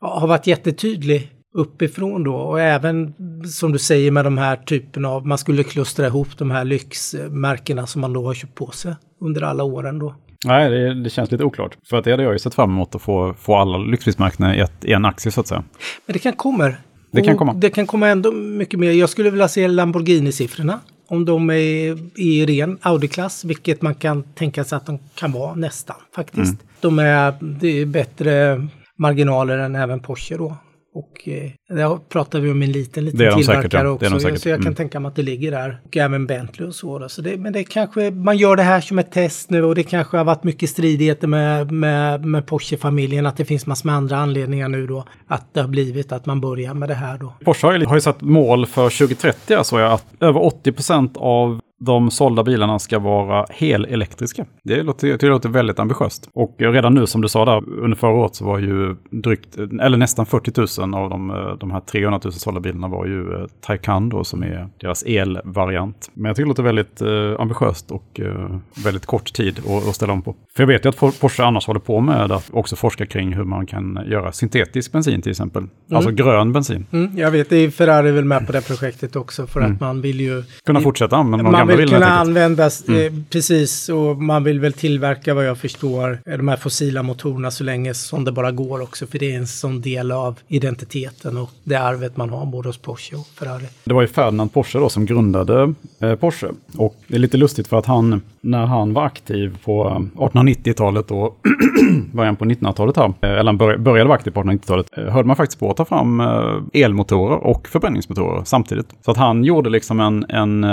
har 0.00 0.26
varit 0.26 0.46
jättetydlig 0.46 1.32
uppifrån 1.54 2.24
då 2.24 2.34
och 2.34 2.60
även 2.60 3.14
som 3.46 3.72
du 3.72 3.78
säger 3.78 4.10
med 4.10 4.24
de 4.24 4.38
här 4.38 4.56
typen 4.56 5.04
av, 5.04 5.26
man 5.26 5.38
skulle 5.38 5.62
klustra 5.62 6.06
ihop 6.06 6.38
de 6.38 6.50
här 6.50 6.64
lyxmärkena 6.64 7.86
som 7.86 8.00
man 8.00 8.12
då 8.12 8.26
har 8.26 8.34
köpt 8.34 8.54
på 8.54 8.70
sig 8.70 8.94
under 9.20 9.42
alla 9.42 9.64
åren 9.64 9.98
då. 9.98 10.14
Nej, 10.46 10.70
det, 10.70 11.02
det, 11.02 11.10
känns 11.10 11.30
lite 11.30 11.44
oklart. 11.44 11.76
För 11.90 11.96
att 11.96 12.04
det 12.04 12.10
hade 12.10 12.22
jag 12.22 12.32
ju 12.32 12.38
sett 12.38 12.54
fram 12.54 12.70
emot 12.70 12.94
att 12.94 13.02
få, 13.02 13.34
få 13.38 13.56
alla 13.56 13.78
lyxprismärkena 13.78 14.56
i, 14.56 14.60
ett, 14.60 14.84
i 14.84 14.92
en 14.92 15.04
aktie 15.04 15.32
så 15.32 15.40
att 15.40 15.46
säga. 15.46 15.64
Men 16.06 16.12
det 16.12 16.18
kan 16.18 16.32
komma. 16.32 16.72
Det 17.10 17.22
kan 17.22 17.36
komma. 17.36 17.54
Det 17.54 17.70
kan 17.70 17.86
komma 17.86 18.08
ändå 18.08 18.32
mycket 18.32 18.80
mer. 18.80 18.92
Jag 18.92 19.08
skulle 19.08 19.30
vilja 19.30 19.48
se 19.48 19.68
Lamborghini-siffrorna. 19.68 20.80
Om 21.10 21.24
de 21.24 21.50
är 21.50 21.98
i 22.20 22.46
ren 22.46 22.78
Audi-klass, 22.82 23.44
vilket 23.44 23.82
man 23.82 23.94
kan 23.94 24.22
tänka 24.22 24.64
sig 24.64 24.76
att 24.76 24.86
de 24.86 24.98
kan 25.14 25.32
vara 25.32 25.54
nästan 25.54 25.96
faktiskt. 26.14 26.38
Mm. 26.38 26.66
De 26.80 26.98
är, 26.98 27.34
det 27.40 27.68
är 27.68 27.86
bättre 27.86 28.66
marginaler 28.96 29.58
än 29.58 29.76
även 29.76 30.00
Porsche 30.00 30.36
då. 30.36 30.56
Och 30.98 31.28
eh, 31.28 31.50
där 31.68 31.98
pratar 32.08 32.40
vi 32.40 32.50
om 32.50 32.62
en 32.62 32.72
liten, 32.72 33.04
liten 33.04 33.18
tillverkare 33.18 33.62
säkert, 33.62 33.72
ja. 33.72 33.88
också. 33.88 34.20
Säkert. 34.20 34.40
Så 34.40 34.48
jag 34.48 34.58
kan 34.58 34.66
mm. 34.66 34.74
tänka 34.74 35.00
mig 35.00 35.08
att 35.08 35.16
det 35.16 35.22
ligger 35.22 35.50
där. 35.50 35.80
Och 35.86 35.96
även 35.96 36.26
Bentley 36.26 36.68
och 36.68 36.74
så. 36.74 36.98
Då. 36.98 37.08
så 37.08 37.22
det, 37.22 37.36
men 37.36 37.52
det 37.52 37.64
kanske, 37.64 38.10
man 38.10 38.36
gör 38.36 38.56
det 38.56 38.62
här 38.62 38.80
som 38.80 38.98
ett 38.98 39.12
test 39.12 39.50
nu 39.50 39.64
och 39.64 39.74
det 39.74 39.82
kanske 39.82 40.16
har 40.16 40.24
varit 40.24 40.44
mycket 40.44 40.70
stridigheter 40.70 41.26
med, 41.26 41.72
med, 41.72 42.24
med 42.24 42.46
Porsche-familjen. 42.46 43.26
Att 43.26 43.36
det 43.36 43.44
finns 43.44 43.66
massor 43.66 43.86
med 43.86 43.96
andra 43.96 44.16
anledningar 44.16 44.68
nu 44.68 44.86
då. 44.86 45.04
Att 45.26 45.54
det 45.54 45.60
har 45.60 45.68
blivit 45.68 46.12
att 46.12 46.26
man 46.26 46.40
börjar 46.40 46.74
med 46.74 46.88
det 46.88 46.94
här 46.94 47.18
då. 47.18 47.34
Porsche 47.44 47.66
har 47.66 47.74
ju, 47.74 47.84
har 47.84 47.94
ju 47.94 48.00
satt 48.00 48.20
mål 48.20 48.66
för 48.66 48.90
2030, 48.90 49.54
alltså 49.54 49.76
att 49.76 50.06
över 50.20 50.44
80 50.44 50.72
procent 50.72 51.16
av 51.16 51.60
de 51.78 52.10
sålda 52.10 52.44
bilarna 52.44 52.78
ska 52.78 52.98
vara 52.98 53.46
helelektriska. 53.50 54.46
Det 54.62 54.82
låter, 54.82 55.18
det 55.18 55.26
låter 55.26 55.48
väldigt 55.48 55.78
ambitiöst. 55.78 56.28
Och 56.32 56.54
redan 56.58 56.94
nu 56.94 57.06
som 57.06 57.20
du 57.20 57.28
sa 57.28 57.44
där, 57.44 57.68
under 57.68 57.96
förra 57.96 58.10
året 58.10 58.34
så 58.34 58.44
var 58.44 58.58
ju 58.58 58.96
drygt, 59.10 59.56
eller 59.56 59.96
nästan 59.96 60.26
40 60.26 60.80
000 60.80 60.94
av 60.94 61.10
de, 61.10 61.56
de 61.60 61.70
här 61.70 61.80
300 61.80 62.20
000 62.24 62.32
sålda 62.32 62.60
bilarna 62.60 62.88
var 62.88 63.06
ju 63.06 63.34
eh, 63.34 63.46
Taycan 63.60 64.08
då 64.08 64.24
som 64.24 64.42
är 64.42 64.68
deras 64.80 65.02
elvariant. 65.02 66.10
Men 66.14 66.24
jag 66.24 66.36
tycker 66.36 66.44
det 66.44 66.48
låter 66.48 66.62
väldigt 66.62 67.00
eh, 67.00 67.40
ambitiöst 67.40 67.90
och 67.90 68.20
eh, 68.20 68.56
väldigt 68.84 69.06
kort 69.06 69.32
tid 69.32 69.58
att, 69.58 69.88
att 69.88 69.94
ställa 69.94 70.12
om 70.12 70.22
på. 70.22 70.34
För 70.56 70.62
jag 70.62 70.68
vet 70.68 70.84
ju 70.84 70.88
att 70.88 71.20
Porsche 71.20 71.44
annars 71.44 71.66
håller 71.66 71.80
på 71.80 72.00
med 72.00 72.32
att 72.32 72.50
också 72.52 72.76
forska 72.76 73.06
kring 73.06 73.32
hur 73.32 73.44
man 73.44 73.66
kan 73.66 73.98
göra 74.06 74.32
syntetisk 74.32 74.92
bensin 74.92 75.22
till 75.22 75.30
exempel. 75.30 75.62
Mm. 75.62 75.96
Alltså 75.96 76.10
grön 76.10 76.52
bensin. 76.52 76.86
Mm, 76.92 77.18
jag 77.18 77.30
vet, 77.30 77.50
det 77.50 77.56
är 77.56 77.70
Ferrari 77.70 78.10
väl 78.10 78.24
med 78.24 78.46
på 78.46 78.52
det 78.52 78.66
projektet 78.66 79.16
också 79.16 79.46
för 79.46 79.60
mm. 79.60 79.72
att 79.72 79.80
man 79.80 80.00
vill 80.00 80.20
ju... 80.20 80.44
Kunna 80.64 80.80
fortsätta 80.80 81.16
använda 81.16 81.50
de 81.50 81.67
gamla 81.68 81.76
vill 81.76 81.94
kunna 81.94 82.06
användas, 82.06 82.88
mm. 82.88 83.06
eh, 83.06 83.22
precis, 83.30 83.88
och 83.88 84.22
man 84.22 84.44
vill 84.44 84.60
väl 84.60 84.72
tillverka 84.72 85.34
vad 85.34 85.46
jag 85.46 85.58
förstår 85.58 86.18
de 86.24 86.48
här 86.48 86.56
fossila 86.56 87.02
motorerna 87.02 87.50
så 87.50 87.64
länge 87.64 87.94
som 87.94 88.24
det 88.24 88.32
bara 88.32 88.50
går 88.50 88.80
också, 88.80 89.06
för 89.06 89.18
det 89.18 89.32
är 89.32 89.38
en 89.38 89.46
sån 89.46 89.80
del 89.80 90.12
av 90.12 90.38
identiteten 90.48 91.36
och 91.36 91.50
det 91.64 91.76
arvet 91.76 92.16
man 92.16 92.30
har 92.30 92.46
både 92.46 92.68
hos 92.68 92.78
Porsche 92.78 93.16
och 93.16 93.26
Ferrari. 93.26 93.66
Det 93.84 93.94
var 93.94 94.02
ju 94.02 94.08
Ferdinand 94.08 94.52
Porsche 94.52 94.78
då 94.78 94.88
som 94.88 95.06
grundade 95.06 95.74
eh, 96.00 96.14
Porsche 96.14 96.46
och 96.76 96.96
det 97.06 97.14
är 97.14 97.18
lite 97.18 97.36
lustigt 97.36 97.68
för 97.68 97.78
att 97.78 97.86
han, 97.86 98.20
när 98.40 98.66
han 98.66 98.94
var 98.94 99.04
aktiv 99.04 99.58
på 99.64 100.06
1890-talet 100.14 101.10
och 101.10 101.38
början 102.12 102.36
på 102.36 102.44
1900-talet 102.44 102.96
här, 102.96 103.04
eh, 103.04 103.30
eller 103.30 103.44
han 103.44 103.58
började 103.58 104.04
vara 104.04 104.14
aktiv 104.14 104.30
på 104.30 104.42
1890-talet, 104.42 104.86
eh, 104.96 105.04
höll 105.04 105.24
man 105.24 105.36
faktiskt 105.36 105.60
på 105.60 105.70
att 105.70 105.76
ta 105.76 105.84
fram 105.84 106.20
eh, 106.20 106.82
elmotorer 106.82 107.36
och 107.36 107.68
förbränningsmotorer 107.68 108.42
samtidigt. 108.44 108.86
Så 109.04 109.10
att 109.10 109.16
han 109.16 109.44
gjorde 109.44 109.70
liksom 109.70 110.00
en, 110.00 110.24
en 110.28 110.66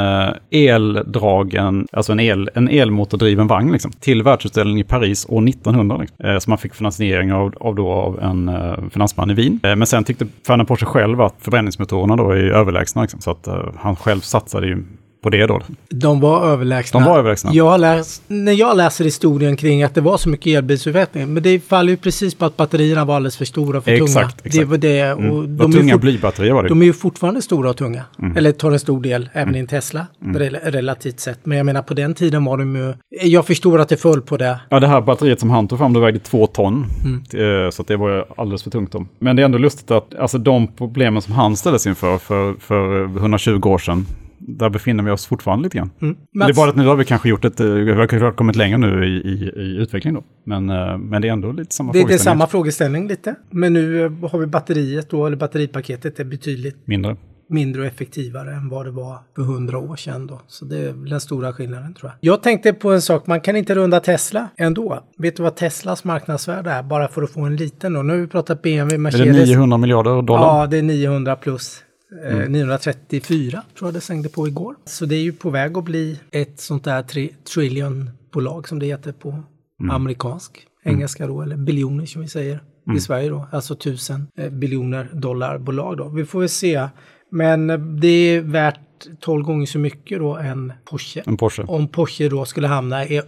eldragen, 0.86 1.88
alltså 1.92 2.12
en, 2.12 2.20
el, 2.20 2.50
en 2.54 2.70
elmotordriven 2.70 3.48
vagn 3.48 3.72
liksom, 3.72 3.92
till 3.92 4.24
världsutställningen 4.24 4.80
i 4.80 4.84
Paris 4.84 5.26
år 5.30 5.50
1900. 5.50 5.98
Liksom, 5.98 6.26
eh, 6.26 6.38
som 6.38 6.52
man 6.52 6.58
fick 6.58 6.76
finansiering 6.76 7.34
av, 7.34 7.54
av, 7.60 7.76
då, 7.76 7.92
av 7.92 8.20
en 8.20 8.50
eh, 8.50 8.76
finansman 8.92 9.32
i 9.32 9.34
Wien. 9.34 9.60
Eh, 9.64 9.76
men 9.76 9.88
sen 9.88 10.04
tyckte 10.04 10.28
Ferdinand 10.48 10.68
Porsche 10.68 10.86
själv 10.86 11.22
att 11.22 11.36
förbränningsmotorerna 11.40 12.16
då 12.16 12.32
är 12.32 12.38
överlägsna. 12.38 13.02
Liksom, 13.02 13.22
så 13.22 13.32
att 13.32 13.48
han 13.76 13.96
själv 13.96 14.20
satsade 14.20 14.68
ju 14.68 14.84
på 15.26 15.30
det 15.30 15.46
då? 15.46 15.62
De 15.90 16.20
var 16.20 16.46
överlägsna. 16.46 17.00
De 17.00 17.10
var 17.10 17.20
överlägsna. 17.20 17.54
Jag 17.54 17.80
läst, 17.80 18.24
när 18.28 18.52
jag 18.52 18.78
läser 18.78 19.04
historien 19.04 19.58
kring 19.58 19.84
att 19.84 19.96
det 19.96 20.02
var 20.02 20.18
så 20.18 20.30
mycket 20.30 20.48
elbilsutveckling, 20.48 21.34
men 21.34 21.44
det 21.44 21.60
faller 21.60 21.92
ju 21.92 21.98
precis 21.98 22.36
på 22.36 22.46
att 22.46 22.58
batterierna 22.58 23.06
var 23.06 23.16
alldeles 23.16 23.38
för 23.38 23.46
stora 23.46 23.78
och 23.78 23.84
för 23.84 23.92
exakt, 23.92 24.14
tunga. 24.14 24.26
Exakt. 24.26 24.54
Det 24.54 24.66
var 24.66 24.78
det. 24.78 25.00
Mm. 25.00 25.32
Och 25.32 25.44
mm. 25.44 25.58
de 25.58 25.72
tunga 25.72 25.98
blybatterier 25.98 26.54
var 26.54 26.64
det. 26.64 26.70
De 26.70 26.82
är 26.82 26.86
ju 26.86 26.94
fortfarande 26.94 27.42
stora 27.42 27.70
och 27.70 27.78
tunga. 27.78 28.04
Mm. 28.20 28.38
Eller 28.38 28.52
tar 28.52 28.72
en 28.72 28.80
stor 28.80 29.02
del 29.02 29.30
även 29.34 29.48
mm. 29.48 29.56
i 29.56 29.60
en 29.60 29.68
Tesla, 29.68 30.08
mm. 30.24 30.40
relativt 30.64 31.20
sett. 31.20 31.46
Men 31.46 31.58
jag 31.58 31.66
menar 31.66 31.82
på 31.82 31.94
den 31.94 32.14
tiden 32.14 32.46
var 32.46 32.58
de 32.58 32.76
ju... 32.76 32.94
Jag 33.10 33.46
förstår 33.46 33.80
att 33.80 33.90
det 33.90 33.98
föll 33.98 34.22
på 34.22 34.38
det. 34.38 34.60
Ja, 34.70 34.80
det 34.80 34.88
här 34.88 35.02
batteriet 35.02 35.40
som 35.40 35.50
han 35.50 35.68
tog 35.68 35.80
fram, 35.80 35.94
det 35.94 36.00
vägde 36.00 36.20
två 36.20 36.48
ton. 36.48 36.86
Mm. 37.04 37.72
Så 37.72 37.84
det 37.84 37.96
var 37.96 38.26
alldeles 38.38 38.64
för 38.64 38.72
tungt. 38.72 38.92
Då. 38.92 39.06
Men 39.20 39.36
det 39.36 39.42
är 39.42 39.46
ändå 39.46 39.58
lustigt 39.58 39.92
att 39.92 40.16
alltså, 40.16 40.38
de 40.38 40.68
problemen 40.68 41.22
som 41.22 41.34
han 41.34 41.56
ställdes 41.56 41.88
inför 41.88 42.18
för, 42.18 42.54
för 42.60 43.04
120 43.04 43.62
år 43.66 43.78
sedan, 43.78 44.06
där 44.38 44.70
befinner 44.70 45.04
vi 45.04 45.12
oss 45.12 45.26
fortfarande 45.26 45.64
lite 45.64 45.78
grann. 45.78 45.90
Mm. 46.02 46.16
Det 46.32 46.44
är 46.44 46.54
bara 46.54 46.70
att 46.70 46.76
nu 46.76 46.86
har 46.86 46.96
vi 46.96 47.06
kanske 47.06 47.30
gjort 47.30 47.46
ett, 47.46 47.60
vi 47.60 47.92
har 47.92 48.32
kommit 48.32 48.56
längre 48.56 48.78
nu 48.78 49.06
i, 49.06 49.10
i, 49.10 49.52
i 49.56 49.78
utveckling 49.78 50.14
då. 50.14 50.24
Men, 50.44 50.70
eh, 50.70 50.98
men 50.98 51.22
det 51.22 51.28
är 51.28 51.32
ändå 51.32 51.52
lite 51.52 51.76
samma 51.76 51.94
det, 51.94 52.00
frågeställning. 52.00 52.08
Det 52.08 52.22
är 52.22 52.34
samma 52.34 52.48
frågeställning 52.48 53.08
lite. 53.08 53.36
Men 53.50 53.74
nu 53.74 54.06
eh, 54.06 54.30
har 54.32 54.40
vi 54.40 54.48
batteriet 54.48 55.10
då, 55.10 55.26
eller 55.26 55.38
batteripaketet 55.38 56.20
är 56.20 56.24
betydligt 56.26 56.88
mindre 56.88 57.16
mindre 57.48 57.82
och 57.82 57.88
effektivare 57.88 58.54
än 58.54 58.70
vad 58.70 58.86
det 58.86 58.92
var 58.92 59.18
för 59.36 59.42
hundra 59.42 59.78
år 59.78 59.96
sedan 59.96 60.28
då. 60.28 60.42
Så 60.48 60.66
det 60.66 60.78
är 60.78 60.94
den 60.94 61.20
stora 61.20 61.54
skillnaden 61.54 61.94
tror 61.94 62.12
jag. 62.12 62.32
Jag 62.32 62.44
tänkte 62.44 62.74
på 62.74 62.92
en 62.92 63.02
sak, 63.02 63.28
man 63.28 63.42
kan 63.42 63.56
inte 63.56 63.76
runda 63.76 64.00
Tesla 64.00 64.48
ändå. 64.58 65.04
Vet 65.18 65.38
du 65.38 65.44
vad 65.44 65.56
Teslas 65.56 66.04
marknadsvärde 66.04 66.72
är? 66.72 66.84
Bara 66.84 67.08
för 67.08 67.24
att 67.24 67.32
få 67.32 67.42
en 67.42 67.56
liten 67.56 67.94
då. 67.94 68.02
Nu 68.02 68.14
har 68.14 68.20
vi 68.20 68.28
pratat 68.28 68.62
BMW, 68.62 68.98
Mercedes. 68.98 69.28
Är 69.28 69.40
det 69.40 69.46
900 69.46 69.78
miljarder 69.78 70.22
dollar? 70.22 70.60
Ja, 70.60 70.68
det 70.68 70.78
är 70.78 70.84
900 70.84 71.36
plus. 71.36 71.85
Mm. 72.24 72.52
934 72.52 73.62
tror 73.78 73.88
jag 73.88 73.94
det 73.94 74.02
svängde 74.02 74.30
på 74.30 74.48
igår. 74.48 74.76
Så 74.86 75.06
det 75.06 75.16
är 75.16 75.22
ju 75.22 75.34
på 75.34 75.50
väg 75.50 75.78
att 75.78 75.84
bli 75.84 76.20
ett 76.32 76.60
sånt 76.60 76.84
där 76.84 77.04
tri 77.04 77.36
trillion-bolag 77.44 78.68
som 78.68 78.80
det 78.80 78.86
heter 78.86 79.12
på 79.12 79.30
mm. 79.30 79.92
amerikansk 79.92 80.68
engelska 80.84 81.28
då, 81.28 81.42
eller 81.42 81.58
biljoner 81.58 82.06
som 82.06 82.22
vi 82.22 82.28
säger 82.28 82.64
mm. 82.88 82.98
i 82.98 83.02
Sverige 83.02 83.30
då. 83.30 83.48
Alltså 83.52 83.76
tusen 83.76 84.28
eh, 84.38 84.50
biljoner 84.50 85.10
dollar 85.14 85.58
bolag 85.58 85.98
då. 85.98 86.10
Vi 86.10 86.26
får 86.26 86.40
väl 86.40 86.50
se. 86.50 86.88
Men 87.32 87.68
det 88.00 88.08
är 88.08 88.42
värt 88.42 88.80
12 89.20 89.44
gånger 89.44 89.66
så 89.66 89.80
mycket 89.80 90.20
då 90.20 90.36
än 90.36 90.74
Porsche. 90.86 91.24
En 91.26 91.38
Porsche. 91.38 91.64
Om 91.64 91.88
Porsche 91.88 92.30
då 92.30 92.46
skulle 92.46 92.68
hamna 92.68 93.06
i 93.06 93.22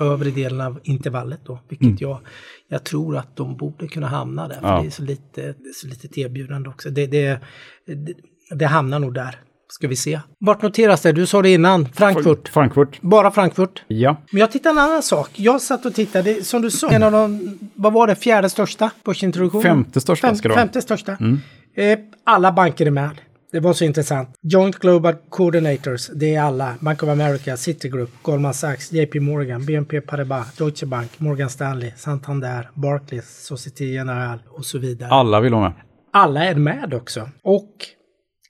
övre 0.00 0.30
delen 0.30 0.60
av 0.60 0.80
intervallet 0.82 1.40
då, 1.44 1.58
vilket 1.68 1.86
mm. 1.86 1.96
jag, 2.00 2.18
jag 2.68 2.84
tror 2.84 3.16
att 3.16 3.36
de 3.36 3.56
borde 3.56 3.88
kunna 3.88 4.06
hamna 4.06 4.48
där. 4.48 4.60
För 4.60 4.68
ja. 4.68 4.80
det 4.80 4.86
är 4.86 4.90
så 4.90 5.02
lite, 5.02 5.54
så 5.74 5.86
lite 5.86 6.20
erbjudande 6.20 6.68
också. 6.68 6.90
Det, 6.90 7.06
det, 7.06 7.40
det, 7.86 8.14
det 8.50 8.66
hamnar 8.66 8.98
nog 8.98 9.14
där. 9.14 9.38
Ska 9.68 9.88
vi 9.88 9.96
se. 9.96 10.20
Vart 10.38 10.62
noteras 10.62 11.02
det? 11.02 11.12
Du 11.12 11.26
sa 11.26 11.42
det 11.42 11.50
innan. 11.50 11.88
Frankfurt. 11.92 12.48
Frankfurt. 12.48 13.00
Bara 13.00 13.30
Frankfurt? 13.30 13.82
Ja. 13.88 14.16
Men 14.30 14.40
jag 14.40 14.52
tittade 14.52 14.70
en 14.70 14.78
annan 14.78 15.02
sak. 15.02 15.30
Jag 15.34 15.62
satt 15.62 15.86
och 15.86 15.94
tittade, 15.94 16.44
som 16.44 16.62
du 16.62 16.70
sa, 16.70 16.90
en 16.90 17.02
av 17.02 17.12
de, 17.12 17.58
vad 17.74 17.92
var 17.92 18.06
det, 18.06 18.14
fjärde 18.14 18.50
största 18.50 18.90
börsintroduktionen? 19.04 19.62
Femte 19.64 20.00
största 20.00 20.28
Fem, 20.28 20.36
ska 20.36 20.48
det 20.48 20.54
vara. 20.54 20.62
Femte 20.62 20.82
största. 20.82 21.16
Mm. 21.20 21.40
Eh, 21.76 21.98
alla 22.24 22.52
banker 22.52 22.86
är 22.86 22.90
med. 22.90 23.10
Det 23.52 23.60
var 23.60 23.72
så 23.72 23.84
intressant. 23.84 24.28
Joint 24.42 24.78
Global 24.78 25.14
Coordinators, 25.28 26.10
det 26.14 26.34
är 26.34 26.42
alla. 26.42 26.74
Bank 26.80 27.02
of 27.02 27.08
America, 27.08 27.56
Citigroup, 27.56 28.10
Goldman 28.22 28.54
Sachs, 28.54 28.92
JP 28.92 29.20
Morgan, 29.20 29.66
BNP 29.66 30.00
Paribas, 30.00 30.56
Deutsche 30.56 30.86
Bank, 30.86 31.10
Morgan 31.20 31.50
Stanley, 31.50 31.92
Santander, 31.96 32.70
Barclays, 32.74 33.46
Societe 33.46 33.84
Generale 33.84 34.40
och 34.48 34.64
så 34.64 34.78
vidare. 34.78 35.10
Alla 35.10 35.40
vill 35.40 35.52
vara 35.52 35.62
med. 35.62 35.72
Alla 36.12 36.44
är 36.44 36.54
med 36.54 36.94
också. 36.94 37.28
Och 37.42 37.70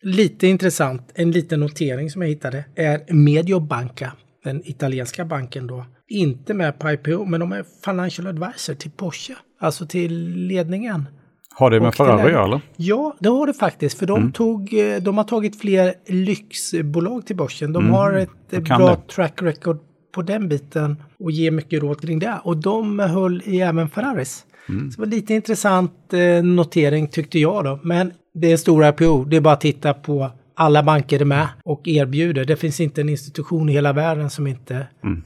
lite 0.04 0.46
intressant, 0.46 1.12
en 1.14 1.30
liten 1.30 1.60
notering 1.60 2.10
som 2.10 2.22
jag 2.22 2.28
hittade, 2.28 2.64
är 2.74 3.12
Mediobanca, 3.12 4.12
den 4.44 4.62
italienska 4.64 5.24
banken 5.24 5.66
då, 5.66 5.86
inte 6.08 6.54
med 6.54 6.78
på 6.78 6.90
IPO, 6.90 7.24
men 7.24 7.40
de 7.40 7.52
är 7.52 7.64
financial 7.84 8.26
advisor 8.26 8.74
till 8.74 8.90
Porsche, 8.90 9.34
alltså 9.60 9.86
till 9.86 10.28
ledningen. 10.28 11.08
Har 11.54 11.70
det 11.70 11.80
med 11.80 11.94
Ferrari 11.94 12.22
att 12.22 12.32
göra? 12.32 12.60
Ja, 12.76 13.16
det 13.18 13.28
har 13.28 13.46
det 13.46 13.54
faktiskt. 13.54 13.98
För 13.98 14.06
de, 14.06 14.20
mm. 14.20 14.32
tog, 14.32 14.74
eh, 14.74 14.96
de 14.96 15.16
har 15.16 15.24
tagit 15.24 15.60
fler 15.60 15.94
lyxbolag 16.06 17.26
till 17.26 17.36
börsen. 17.36 17.72
De 17.72 17.82
mm. 17.82 17.94
har 17.94 18.12
ett 18.12 18.50
bra 18.50 18.88
det. 18.88 19.12
track 19.14 19.42
record 19.42 19.78
på 20.14 20.22
den 20.22 20.48
biten 20.48 21.02
och 21.18 21.30
ger 21.30 21.50
mycket 21.50 21.82
råd 21.82 22.00
kring 22.00 22.18
det. 22.18 22.40
Och 22.44 22.56
de 22.56 22.98
höll 22.98 23.42
i 23.44 23.60
även 23.60 23.88
Ferraris. 23.88 24.44
Mm. 24.68 24.90
Så 24.90 25.00
det 25.00 25.06
var 25.06 25.16
lite 25.16 25.34
intressant 25.34 26.12
eh, 26.12 26.44
notering 26.44 27.08
tyckte 27.08 27.38
jag 27.38 27.64
då. 27.64 27.80
Men 27.82 28.12
det 28.34 28.46
är 28.46 28.52
en 28.52 28.58
stor 28.58 28.88
IPO. 28.88 29.24
Det 29.24 29.36
är 29.36 29.40
bara 29.40 29.54
att 29.54 29.60
titta 29.60 29.94
på 29.94 30.30
alla 30.54 30.82
banker 30.82 31.20
är 31.20 31.24
med 31.24 31.48
och 31.64 31.88
erbjuder. 31.88 32.44
Det 32.44 32.56
finns 32.56 32.80
inte 32.80 33.00
en 33.00 33.08
institution 33.08 33.68
i 33.68 33.72
hela 33.72 33.92
världen 33.92 34.30
som 34.30 34.46
inte 34.46 34.86
mm. 35.02 35.22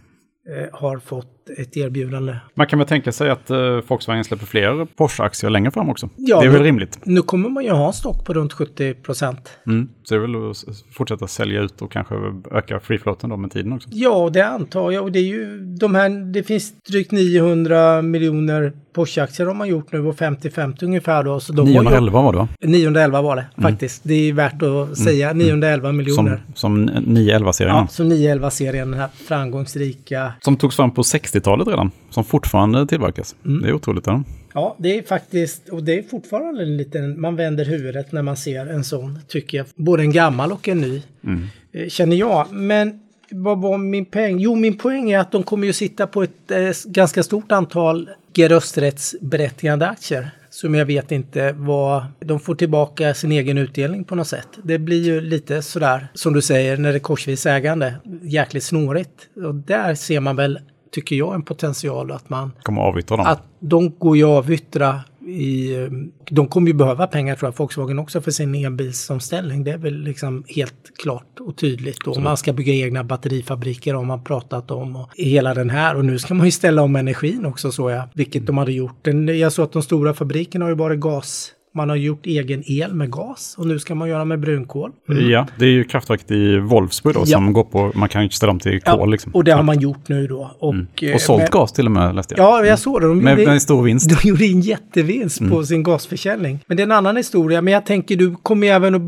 eh, 0.48 0.78
har 0.80 0.98
fått 0.98 1.34
ett 1.56 1.76
erbjudande. 1.76 2.36
Man 2.54 2.66
kan 2.66 2.78
väl 2.78 2.88
tänka 2.88 3.12
sig 3.12 3.30
att 3.30 3.50
uh, 3.50 3.80
Volkswagen 3.88 4.24
släpper 4.24 4.46
fler 4.46 4.86
Porsche-aktier 4.96 5.50
längre 5.50 5.70
fram 5.70 5.90
också. 5.90 6.08
Ja, 6.16 6.40
det 6.40 6.46
är 6.46 6.50
väl 6.50 6.62
rimligt? 6.62 6.98
Nu 7.04 7.22
kommer 7.22 7.48
man 7.48 7.64
ju 7.64 7.70
ha 7.70 7.86
en 7.86 7.92
stock 7.92 8.24
på 8.24 8.34
runt 8.34 8.52
70 8.52 8.94
procent. 8.94 9.58
Mm. 9.66 9.88
Så 10.02 10.14
det 10.14 10.20
är 10.20 10.26
väl 10.26 10.50
att 10.50 10.56
fortsätta 10.90 11.26
sälja 11.26 11.60
ut 11.60 11.82
och 11.82 11.92
kanske 11.92 12.14
öka 12.50 12.80
free-floaten 12.80 13.30
då 13.30 13.36
med 13.36 13.50
tiden 13.50 13.72
också? 13.72 13.88
Ja, 13.92 14.30
det 14.32 14.46
antar 14.46 14.90
jag. 14.90 15.04
Och 15.04 15.12
det 15.12 15.18
är 15.18 15.22
ju 15.22 15.60
de 15.60 15.94
här, 15.94 16.32
det 16.32 16.42
finns 16.42 16.82
drygt 16.82 17.12
900 17.12 18.02
miljoner 18.02 18.72
Porsche-aktier 18.98 19.46
har 19.46 19.54
man 19.54 19.68
gjort 19.68 19.92
nu 19.92 20.06
och 20.06 20.16
50-50 20.16 20.84
ungefär 20.84 21.24
då. 21.24 21.40
Så 21.40 21.52
de 21.52 21.66
911 21.66 22.22
var 22.22 22.32
det 22.32 22.38
va? 22.38 22.48
911 22.60 23.22
var 23.22 23.36
det 23.36 23.46
mm. 23.56 23.70
faktiskt. 23.70 24.00
Det 24.04 24.14
är 24.14 24.32
värt 24.32 24.62
att 24.62 24.98
säga. 24.98 25.30
Mm. 25.30 25.38
911 25.38 25.92
miljoner. 25.92 26.42
Som, 26.54 26.88
som 26.88 26.90
911-serien? 26.90 27.76
Ja, 27.76 27.86
som 27.90 28.12
911-serien, 28.12 28.90
den 28.90 29.00
här 29.00 29.08
framgångsrika. 29.14 30.32
Som 30.40 30.56
togs 30.56 30.76
fram 30.76 30.90
på 30.90 31.02
60-talet 31.02 31.68
redan. 31.68 31.90
Som 32.10 32.24
fortfarande 32.24 32.86
tillverkas. 32.86 33.34
Mm. 33.44 33.62
Det 33.62 33.68
är 33.68 33.72
otroligt. 33.72 34.06
Ja. 34.06 34.22
ja, 34.52 34.76
det 34.78 34.98
är 34.98 35.02
faktiskt, 35.02 35.68
och 35.68 35.82
det 35.82 35.98
är 35.98 36.02
fortfarande 36.02 36.62
en 36.62 36.76
liten, 36.76 37.20
man 37.20 37.36
vänder 37.36 37.64
huvudet 37.64 38.12
när 38.12 38.22
man 38.22 38.36
ser 38.36 38.66
en 38.66 38.84
sån, 38.84 39.18
tycker 39.28 39.58
jag. 39.58 39.66
Både 39.74 40.02
en 40.02 40.12
gammal 40.12 40.52
och 40.52 40.68
en 40.68 40.80
ny, 40.80 41.02
mm. 41.24 41.46
Eh, 41.72 41.88
känner 41.88 42.16
jag. 42.16 42.52
Men 42.52 43.00
vad 43.30 43.60
var 43.60 43.78
min 43.78 44.04
poäng? 44.04 44.38
Jo, 44.38 44.54
min 44.54 44.78
poäng 44.78 45.10
är 45.10 45.18
att 45.18 45.32
de 45.32 45.42
kommer 45.42 45.66
ju 45.66 45.72
sitta 45.72 46.06
på 46.06 46.22
ett 46.22 46.50
eh, 46.50 46.70
ganska 46.84 47.22
stort 47.22 47.52
antal 47.52 48.10
rösträttsberättigande 48.38 49.86
aktier. 49.86 50.30
Som 50.50 50.74
jag 50.74 50.86
vet 50.86 51.12
inte 51.12 51.52
vad... 51.52 52.04
De 52.20 52.40
får 52.40 52.54
tillbaka 52.54 53.14
sin 53.14 53.32
egen 53.32 53.58
utdelning 53.58 54.04
på 54.04 54.14
något 54.14 54.28
sätt. 54.28 54.48
Det 54.62 54.78
blir 54.78 55.02
ju 55.02 55.20
lite 55.20 55.62
sådär, 55.62 56.08
som 56.14 56.32
du 56.32 56.42
säger, 56.42 56.76
när 56.76 56.92
det 56.92 56.98
är 56.98 57.00
korsvis 57.00 57.46
ägande. 57.46 57.94
Jäkligt 58.22 58.64
snårigt. 58.64 59.28
Och 59.44 59.54
där 59.54 59.94
ser 59.94 60.20
man 60.20 60.36
väl, 60.36 60.58
tycker 60.92 61.16
jag, 61.16 61.34
en 61.34 61.42
potential 61.42 62.10
att 62.10 62.28
man... 62.28 62.52
Kommer 62.62 62.82
avyttra 62.82 63.16
dem? 63.16 63.26
Att 63.26 63.42
de 63.60 63.94
går 63.98 64.16
ju 64.16 64.24
att 64.24 64.44
avyttra 64.44 65.00
i, 65.28 65.88
de 66.30 66.48
kommer 66.48 66.68
ju 66.68 66.74
behöva 66.74 67.06
pengar 67.06 67.36
tror 67.36 67.48
jag, 67.48 67.58
Volkswagen 67.58 67.98
också 67.98 68.20
för 68.20 68.30
sin 68.30 68.54
elbilsomställning. 68.54 69.64
Det 69.64 69.70
är 69.70 69.78
väl 69.78 70.02
liksom 70.02 70.44
helt 70.48 70.98
klart 70.98 71.40
och 71.40 71.56
tydligt. 71.56 72.06
Och 72.06 72.22
man 72.22 72.36
ska 72.36 72.52
bygga 72.52 72.72
egna 72.72 73.04
batterifabriker 73.04 73.94
har 73.94 74.04
man 74.04 74.24
pratat 74.24 74.70
om. 74.70 74.96
Och 74.96 75.10
hela 75.14 75.54
den 75.54 75.70
här. 75.70 75.96
Och 75.96 76.04
nu 76.04 76.18
ska 76.18 76.34
man 76.34 76.46
ju 76.46 76.52
ställa 76.52 76.82
om 76.82 76.96
energin 76.96 77.46
också 77.46 77.72
så 77.72 77.90
jag, 77.90 78.02
vilket 78.14 78.46
de 78.46 78.58
hade 78.58 78.72
gjort. 78.72 79.06
Jag 79.38 79.52
såg 79.52 79.64
att 79.64 79.72
de 79.72 79.82
stora 79.82 80.14
fabrikerna 80.14 80.64
har 80.64 80.70
ju 80.70 80.76
varit 80.76 81.00
gas 81.00 81.52
man 81.74 81.88
har 81.88 81.96
gjort 81.96 82.26
egen 82.26 82.62
el 82.66 82.94
med 82.94 83.10
gas 83.10 83.54
och 83.58 83.66
nu 83.66 83.78
ska 83.78 83.94
man 83.94 84.08
göra 84.08 84.24
med 84.24 84.40
brunkol. 84.40 84.90
Mm. 85.08 85.30
Ja, 85.30 85.46
det 85.58 85.64
är 85.64 85.70
ju 85.70 85.84
kraftverket 85.84 86.30
i 86.30 86.58
Wolfsburg 86.58 87.14
då 87.14 87.20
ja. 87.20 87.26
som 87.26 87.52
går 87.52 87.64
på, 87.64 87.92
man 87.94 88.08
kan 88.08 88.22
ju 88.22 88.30
ställa 88.30 88.52
om 88.52 88.60
till 88.60 88.80
kol. 88.80 88.98
Ja, 88.98 89.06
liksom. 89.06 89.34
och 89.34 89.44
det 89.44 89.52
har 89.52 89.62
man 89.62 89.80
gjort 89.80 90.08
nu 90.08 90.26
då. 90.26 90.56
Och, 90.58 90.74
mm. 90.74 90.86
och 90.94 91.04
eh, 91.04 91.16
sålt 91.16 91.42
med, 91.42 91.50
gas 91.50 91.72
till 91.72 91.86
och 91.86 91.92
med 91.92 92.14
läste 92.14 92.34
jag. 92.36 92.46
Ja, 92.46 92.66
jag 92.66 92.78
såg 92.78 93.00
det. 93.00 93.08
De 93.08 93.18
med, 93.18 93.36
med 93.36 93.48
en 93.48 93.60
stor 93.60 93.82
vinst. 93.82 94.10
De 94.22 94.28
gjorde 94.28 94.44
en 94.44 94.60
jättevinst 94.60 95.40
mm. 95.40 95.52
på 95.52 95.64
sin 95.64 95.82
gasförsäljning. 95.82 96.60
Men 96.66 96.76
det 96.76 96.82
är 96.82 96.84
en 96.84 96.92
annan 96.92 97.16
historia. 97.16 97.62
Men 97.62 97.72
jag 97.72 97.86
tänker 97.86 98.16
du 98.16 98.36
kommer 98.36 98.66
även 98.66 98.94
att 98.94 99.02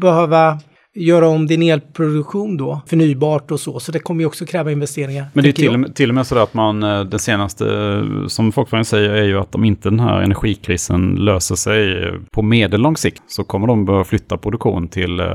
behöva 0.00 0.58
göra 0.98 1.28
om 1.28 1.46
din 1.46 1.62
elproduktion 1.62 2.56
då, 2.56 2.80
förnybart 2.86 3.50
och 3.50 3.60
så. 3.60 3.80
Så 3.80 3.92
det 3.92 3.98
kommer 3.98 4.20
ju 4.20 4.26
också 4.26 4.46
kräva 4.46 4.72
investeringar. 4.72 5.26
Men 5.32 5.44
det 5.44 5.50
är 5.50 5.52
till 5.52 5.74
och, 5.74 5.80
med, 5.80 5.94
till 5.94 6.08
och 6.08 6.14
med 6.14 6.26
så 6.26 6.38
att 6.38 6.54
man, 6.54 6.82
eh, 6.82 7.04
den 7.04 7.18
senaste, 7.18 7.64
som 8.26 8.52
Folkpartiet 8.52 8.88
säger, 8.88 9.10
är 9.10 9.24
ju 9.24 9.38
att 9.38 9.54
om 9.54 9.64
inte 9.64 9.90
den 9.90 10.00
här 10.00 10.20
energikrisen 10.20 11.14
löser 11.14 11.54
sig 11.54 12.12
på 12.30 12.42
medellång 12.42 12.96
sikt 12.96 13.22
så 13.26 13.44
kommer 13.44 13.66
de 13.66 13.84
behöva 13.84 14.04
flytta 14.04 14.36
produktion 14.36 14.88
till 14.88 15.20
eh, 15.20 15.26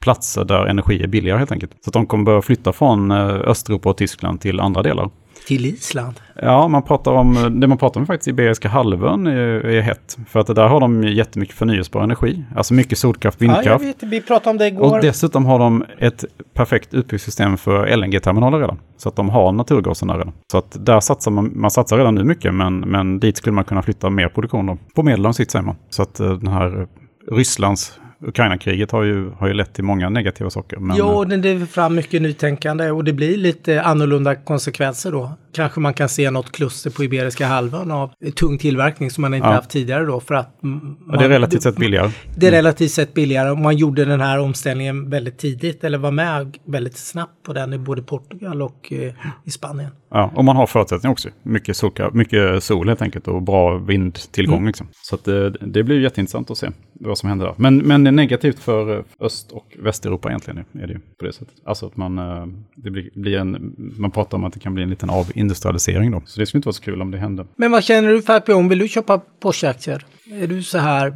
platser 0.00 0.44
där 0.44 0.66
energi 0.66 1.02
är 1.02 1.06
billigare 1.06 1.38
helt 1.38 1.52
enkelt. 1.52 1.72
Så 1.84 1.90
att 1.90 1.94
de 1.94 2.06
kommer 2.06 2.24
behöva 2.24 2.42
flytta 2.42 2.72
från 2.72 3.10
eh, 3.10 3.26
Östeuropa 3.26 3.90
och 3.90 3.96
Tyskland 3.96 4.40
till 4.40 4.60
andra 4.60 4.82
delar. 4.82 5.10
Till 5.46 5.66
Island? 5.66 6.20
Ja, 6.42 6.68
man 6.68 6.82
pratar 6.82 7.12
om, 7.12 7.60
det 7.60 7.66
man 7.66 7.78
pratar 7.78 8.00
om 8.00 8.06
faktiskt 8.06 8.28
i 8.28 8.30
Iberiska 8.30 8.68
halvön 8.68 9.26
är, 9.26 9.66
är 9.66 9.80
hett. 9.80 10.18
För 10.28 10.40
att 10.40 10.46
där 10.46 10.68
har 10.68 10.80
de 10.80 11.04
jättemycket 11.04 11.56
förnyelsebar 11.56 12.02
energi. 12.02 12.44
Alltså 12.56 12.74
mycket 12.74 12.98
solkraft, 12.98 13.42
vindkraft. 13.42 13.66
Ja, 13.66 13.72
jag 13.72 13.78
vet, 13.78 14.02
vi 14.02 14.20
pratade 14.20 14.50
om 14.50 14.58
det 14.58 14.66
igår. 14.66 14.96
Och 14.96 15.00
dessutom 15.00 15.46
har 15.46 15.58
de 15.58 15.84
ett 15.98 16.24
perfekt 16.54 16.94
utbyggt 16.94 17.24
system 17.24 17.56
för 17.56 17.96
LNG-terminaler 17.96 18.58
redan. 18.58 18.78
Så 18.96 19.08
att 19.08 19.16
de 19.16 19.28
har 19.28 19.52
naturgasen 19.52 20.08
där 20.08 20.18
redan. 20.18 20.32
Så 20.52 20.58
att 20.58 20.76
där 20.86 21.00
satsar 21.00 21.30
man, 21.30 21.52
man 21.54 21.70
satsar 21.70 21.98
redan 21.98 22.14
nu 22.14 22.24
mycket, 22.24 22.54
men, 22.54 22.80
men 22.80 23.20
dit 23.20 23.36
skulle 23.36 23.52
man 23.52 23.64
kunna 23.64 23.82
flytta 23.82 24.10
mer 24.10 24.28
produktion 24.28 24.66
då. 24.66 24.78
På 24.94 25.02
medellång 25.02 25.34
sikt 25.34 25.50
säger 25.50 25.64
man. 25.64 25.76
Så 25.90 26.02
att 26.02 26.20
eh, 26.20 26.32
den 26.32 26.52
här 26.52 26.86
Rysslands 27.30 28.00
Ukraina-kriget 28.26 28.90
har 28.90 29.02
ju, 29.02 29.30
har 29.30 29.48
ju 29.48 29.54
lett 29.54 29.74
till 29.74 29.84
många 29.84 30.08
negativa 30.08 30.50
saker. 30.50 30.76
Men... 30.76 30.96
Jo, 30.96 31.24
det 31.24 31.36
driver 31.36 31.66
fram 31.66 31.94
mycket 31.94 32.22
nytänkande 32.22 32.90
och 32.90 33.04
det 33.04 33.12
blir 33.12 33.36
lite 33.36 33.82
annorlunda 33.82 34.34
konsekvenser 34.34 35.12
då. 35.12 35.32
Kanske 35.54 35.80
man 35.80 35.94
kan 35.94 36.08
se 36.08 36.30
något 36.30 36.52
kluster 36.52 36.90
på 36.90 37.04
Iberiska 37.04 37.46
halvön 37.46 37.90
av 37.90 38.10
tung 38.36 38.58
tillverkning 38.58 39.10
som 39.10 39.22
man 39.22 39.34
inte 39.34 39.48
ja. 39.48 39.52
haft 39.52 39.70
tidigare 39.70 40.04
då 40.04 40.20
för 40.20 40.34
att... 40.34 40.62
Man, 40.62 40.96
ja, 41.08 41.18
det 41.18 41.24
är 41.24 41.28
relativt 41.28 41.62
sett 41.62 41.76
billigare. 41.76 42.10
Det 42.36 42.46
är 42.46 42.50
mm. 42.50 42.58
relativt 42.58 42.90
sett 42.90 43.14
billigare 43.14 43.50
och 43.50 43.58
man 43.58 43.76
gjorde 43.76 44.04
den 44.04 44.20
här 44.20 44.38
omställningen 44.38 45.10
väldigt 45.10 45.38
tidigt 45.38 45.84
eller 45.84 45.98
var 45.98 46.10
med 46.10 46.58
väldigt 46.66 46.96
snabbt 46.96 47.42
på 47.42 47.52
den 47.52 47.72
i 47.72 47.78
både 47.78 48.02
Portugal 48.02 48.62
och 48.62 48.92
eh, 48.92 49.12
i 49.44 49.50
Spanien. 49.50 49.90
Ja, 50.10 50.32
och 50.34 50.44
man 50.44 50.56
har 50.56 50.66
förutsättningar 50.66 51.12
också. 51.12 51.28
Mycket, 51.42 51.76
solka, 51.76 52.10
mycket 52.12 52.62
sol 52.62 52.88
helt 52.88 53.02
enkelt 53.02 53.28
och 53.28 53.42
bra 53.42 53.78
vindtillgång. 53.78 54.56
Mm. 54.56 54.66
Liksom. 54.66 54.88
Så 54.92 55.14
att 55.14 55.24
det, 55.24 55.50
det 55.50 55.82
blir 55.82 56.00
jätteintressant 56.00 56.50
att 56.50 56.58
se 56.58 56.70
vad 57.00 57.18
som 57.18 57.28
händer 57.28 57.46
där. 57.46 57.54
Men, 57.56 57.76
men 57.76 58.04
det 58.04 58.10
är 58.10 58.12
negativt 58.12 58.58
för 58.58 58.98
eh, 58.98 59.04
Öst 59.20 59.52
och 59.52 59.76
Västeuropa 59.78 60.28
egentligen. 60.28 60.64
Är 60.72 60.86
det 60.86 60.92
ju 60.92 60.98
på 60.98 61.24
det 61.24 61.32
sättet. 61.32 61.54
Alltså 61.64 61.86
att 61.86 61.96
man, 61.96 62.18
eh, 62.18 62.46
det 62.76 62.90
blir, 62.90 63.10
blir 63.14 63.38
en, 63.38 63.74
man 63.98 64.10
pratar 64.10 64.38
om 64.38 64.44
att 64.44 64.52
det 64.52 64.60
kan 64.60 64.74
bli 64.74 64.82
en 64.82 64.90
liten 64.90 65.10
avindustrialisering 65.44 66.10
då. 66.10 66.22
Så 66.24 66.40
det 66.40 66.46
skulle 66.46 66.58
inte 66.58 66.66
vara 66.66 66.74
så 66.74 66.82
kul 66.82 67.02
om 67.02 67.10
det 67.10 67.18
hände. 67.18 67.46
Men 67.56 67.70
vad 67.70 67.84
känner 67.84 68.08
du 68.08 68.22
för 68.22 68.36
IPO? 68.36 68.68
Vill 68.68 68.78
du 68.78 68.88
köpa 68.88 69.20
Porsche-aktier? 69.42 70.04
Är 70.42 70.46
du 70.46 70.62
så 70.62 70.78
här 70.78 71.14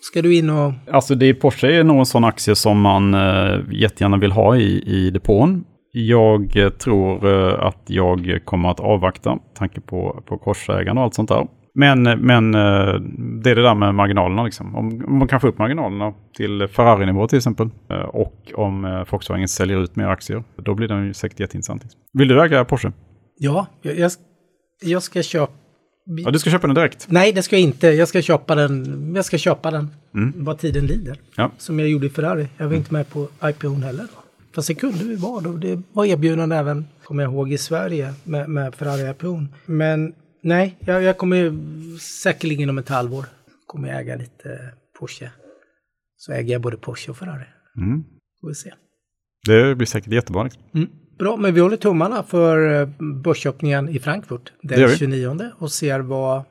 Ska 0.00 0.22
du 0.22 0.34
in 0.34 0.50
och... 0.50 0.72
Alltså 0.92 1.14
det, 1.14 1.34
Porsche 1.34 1.68
är 1.68 1.84
nog 1.84 1.98
en 1.98 2.06
sån 2.06 2.24
aktie 2.24 2.54
som 2.54 2.80
man 2.80 3.14
uh, 3.14 3.64
jättegärna 3.72 4.16
vill 4.16 4.32
ha 4.32 4.56
i, 4.56 4.82
i 4.86 5.10
depån. 5.10 5.64
Jag 5.92 6.78
tror 6.78 7.26
uh, 7.26 7.66
att 7.66 7.82
jag 7.86 8.40
kommer 8.44 8.70
att 8.70 8.80
avvakta, 8.80 9.38
tanke 9.58 9.80
på, 9.80 10.22
på 10.26 10.38
korsägarna 10.38 11.00
och 11.00 11.04
allt 11.04 11.14
sånt 11.14 11.28
där. 11.28 11.46
Men, 11.78 12.02
men 12.02 12.54
eh, 12.54 12.94
det 13.42 13.50
är 13.50 13.54
det 13.54 13.62
där 13.62 13.74
med 13.74 13.94
marginalerna. 13.94 14.44
Liksom. 14.44 14.76
Om, 14.76 15.04
om 15.06 15.18
man 15.18 15.28
kan 15.28 15.40
få 15.40 15.48
upp 15.48 15.58
marginalerna 15.58 16.14
till 16.36 16.68
Ferrari-nivå 16.68 17.28
till 17.28 17.38
exempel 17.38 17.70
eh, 17.90 17.96
och 17.96 18.52
om 18.54 18.84
eh, 18.84 19.04
Volkswagen 19.10 19.48
säljer 19.48 19.82
ut 19.82 19.96
mer 19.96 20.06
aktier, 20.06 20.44
då 20.56 20.74
blir 20.74 20.88
den 20.88 21.06
ju 21.06 21.14
säkert 21.14 21.40
jätteintressant. 21.40 21.82
Liksom. 21.82 22.00
Vill 22.12 22.28
du 22.28 22.44
äga 22.44 22.64
Porsche? 22.64 22.92
Ja, 23.38 23.66
jag, 23.82 24.10
jag 24.82 25.02
ska 25.02 25.22
köpa... 25.22 25.52
Ja, 26.04 26.30
du 26.30 26.38
ska 26.38 26.50
köpa 26.50 26.66
den 26.66 26.74
direkt? 26.74 27.06
Nej, 27.08 27.32
det 27.32 27.42
ska 27.42 27.56
jag 27.56 27.62
inte. 27.62 27.86
Jag 27.86 28.08
ska 28.08 28.22
köpa 28.22 28.54
den, 28.54 29.12
jag 29.16 29.24
ska 29.24 29.38
köpa 29.38 29.70
den 29.70 29.90
mm. 30.14 30.44
vad 30.44 30.58
tiden 30.58 30.86
lider. 30.86 31.20
Ja. 31.36 31.50
Som 31.58 31.78
jag 31.78 31.88
gjorde 31.88 32.06
i 32.06 32.10
Ferrari. 32.10 32.48
Jag 32.56 32.64
var 32.64 32.72
mm. 32.72 32.78
inte 32.78 32.92
med 32.92 33.08
på 33.08 33.28
IPO 33.42 33.74
heller. 33.74 34.02
Då. 34.02 34.22
Fast 34.54 34.68
det 34.68 34.74
kunde 34.74 35.04
vi 35.04 35.16
vara 35.16 35.40
då. 35.40 35.52
Det 35.52 35.82
var 35.92 36.04
erbjudande 36.04 36.56
även, 36.56 36.86
kommer 37.04 37.22
jag 37.22 37.32
ihåg, 37.32 37.52
i 37.52 37.58
Sverige 37.58 38.14
med, 38.24 38.48
med 38.48 38.74
Ferrari 38.74 39.10
IPO. 39.10 39.40
Men 39.66 40.14
Nej, 40.40 40.76
jag, 40.80 41.02
jag 41.02 41.18
kommer 41.18 41.52
säkerligen 41.98 42.70
om 42.70 42.78
ett 42.78 42.88
halvår 42.88 43.26
kommer 43.66 43.88
jag 43.88 44.00
äga 44.00 44.16
lite 44.16 44.72
Porsche. 44.98 45.30
Så 46.16 46.32
äger 46.32 46.52
jag 46.52 46.62
både 46.62 46.76
Porsche 46.76 47.10
och 47.10 47.16
Ferrari. 47.16 47.44
Mm. 47.76 48.04
Får 48.40 48.48
vi 48.48 48.54
se. 48.54 48.72
Det 49.46 49.74
blir 49.74 49.86
säkert 49.86 50.12
jättebra. 50.12 50.42
Liksom. 50.42 50.62
Mm. 50.74 50.88
Bra, 51.18 51.36
men 51.36 51.54
vi 51.54 51.60
håller 51.60 51.76
tummarna 51.76 52.22
för 52.22 52.80
eh, 52.80 52.88
börsöppningen 52.98 53.88
i 53.88 53.98
Frankfurt 53.98 54.52
den 54.62 54.96
29 54.96 55.50
och 55.58 55.70
ser 55.70 56.00
vad, 56.00 56.42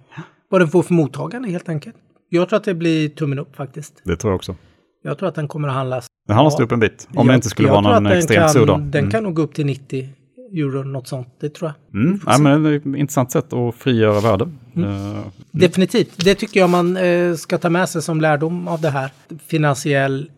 vad 0.49 0.61
den 0.61 0.67
får 0.67 0.83
för 0.83 0.93
mottagande 0.93 1.49
helt 1.49 1.69
enkelt. 1.69 1.95
Jag 2.29 2.49
tror 2.49 2.57
att 2.57 2.63
det 2.63 2.73
blir 2.73 3.09
tummen 3.09 3.39
upp 3.39 3.55
faktiskt. 3.55 4.01
Det 4.03 4.15
tror 4.15 4.31
jag 4.31 4.35
också. 4.35 4.55
Jag 5.03 5.17
tror 5.17 5.29
att 5.29 5.35
den 5.35 5.47
kommer 5.47 5.67
att 5.67 5.73
handlas. 5.73 6.07
Den 6.27 6.35
handlas 6.35 6.59
upp 6.59 6.71
en 6.71 6.79
bit, 6.79 7.07
om 7.09 7.15
jag, 7.15 7.27
det 7.27 7.35
inte 7.35 7.49
skulle 7.49 7.69
vara 7.69 7.81
någon 7.81 8.05
extremt 8.05 8.51
sur 8.51 8.65
dag. 8.65 8.81
Den 8.81 8.99
mm. 8.99 9.11
kan 9.11 9.23
nog 9.23 9.33
gå 9.33 9.41
upp 9.41 9.53
till 9.53 9.65
90 9.65 10.09
euro, 10.53 10.83
något 10.83 11.07
sånt. 11.07 11.27
Det 11.39 11.49
tror 11.49 11.71
jag. 11.91 12.01
Mm. 12.01 12.19
Ja, 12.25 12.37
men 12.37 12.63
det 12.63 12.69
är 12.69 12.75
ett 12.75 12.85
intressant 12.85 13.31
sätt 13.31 13.53
att 13.53 13.75
frigöra 13.75 14.19
värde. 14.19 14.49
Mm. 14.75 14.89
Uh, 14.89 15.21
Definitivt. 15.51 16.25
Det 16.25 16.35
tycker 16.35 16.59
jag 16.59 16.69
man 16.69 16.97
uh, 16.97 17.35
ska 17.35 17.57
ta 17.57 17.69
med 17.69 17.89
sig 17.89 18.01
som 18.01 18.21
lärdom 18.21 18.67
av 18.67 18.81
det 18.81 18.89
här. 18.89 19.11
Finansiell 19.47 20.31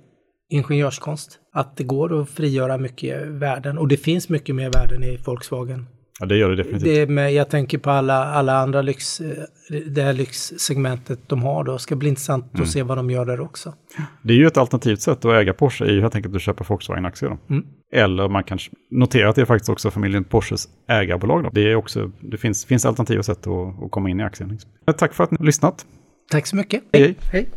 ingenjörskonst. 0.49 1.39
Att 1.51 1.77
det 1.77 1.83
går 1.83 2.21
att 2.21 2.29
frigöra 2.29 2.77
mycket 2.77 3.27
värden. 3.27 3.77
Och 3.77 3.87
det 3.87 3.97
finns 3.97 4.29
mycket 4.29 4.55
mer 4.55 4.69
värden 4.69 5.03
i 5.03 5.17
Volkswagen 5.25 5.85
Ja, 6.19 6.25
det 6.25 6.37
gör 6.37 6.49
det 6.49 6.55
definitivt. 6.55 6.83
Det 6.83 7.09
med, 7.09 7.33
jag 7.33 7.49
tänker 7.49 7.77
på 7.77 7.89
alla, 7.89 8.25
alla 8.25 8.57
andra 8.57 8.81
lyx, 8.81 9.21
eh, 9.21 9.43
det 9.85 10.01
här 10.01 10.13
lyxsegmentet 10.13 11.19
de 11.27 11.43
har 11.43 11.63
då. 11.63 11.73
Det 11.73 11.79
ska 11.79 11.95
bli 11.95 12.09
intressant 12.09 12.53
mm. 12.53 12.63
att 12.63 12.69
se 12.69 12.83
vad 12.83 12.97
de 12.97 13.09
gör 13.09 13.25
där 13.25 13.39
också. 13.39 13.73
Det 14.21 14.33
är 14.33 14.37
ju 14.37 14.47
ett 14.47 14.57
alternativt 14.57 15.01
sätt 15.01 15.25
att 15.25 15.33
äga 15.33 15.53
Porsche 15.53 15.85
är 15.85 15.91
ju 15.91 16.01
helt 16.01 16.15
enkelt 16.15 16.35
att 16.35 16.41
köpa 16.41 16.63
Volkswagen-aktier. 16.67 17.37
Mm. 17.49 17.65
Eller 17.93 18.29
man 18.29 18.43
kan 18.43 18.59
notera 18.91 19.29
att 19.29 19.35
det 19.35 19.41
är 19.41 19.45
faktiskt 19.45 19.69
också 19.69 19.91
familjen 19.91 20.23
Porsches 20.23 20.67
ägarbolag. 20.89 21.43
Då. 21.43 21.49
Det, 21.53 21.71
är 21.71 21.75
också, 21.75 22.11
det 22.19 22.37
finns, 22.37 22.65
finns 22.65 22.85
alternativa 22.85 23.23
sätt 23.23 23.47
att, 23.47 23.83
att 23.83 23.91
komma 23.91 24.09
in 24.09 24.19
i 24.19 24.23
aktien. 24.23 24.49
Liksom. 24.49 24.71
Tack 24.97 25.13
för 25.13 25.23
att 25.23 25.31
ni 25.31 25.37
har 25.39 25.45
lyssnat. 25.45 25.85
Tack 26.31 26.47
så 26.47 26.55
mycket. 26.55 26.83
hej. 26.93 27.15
hej. 27.31 27.49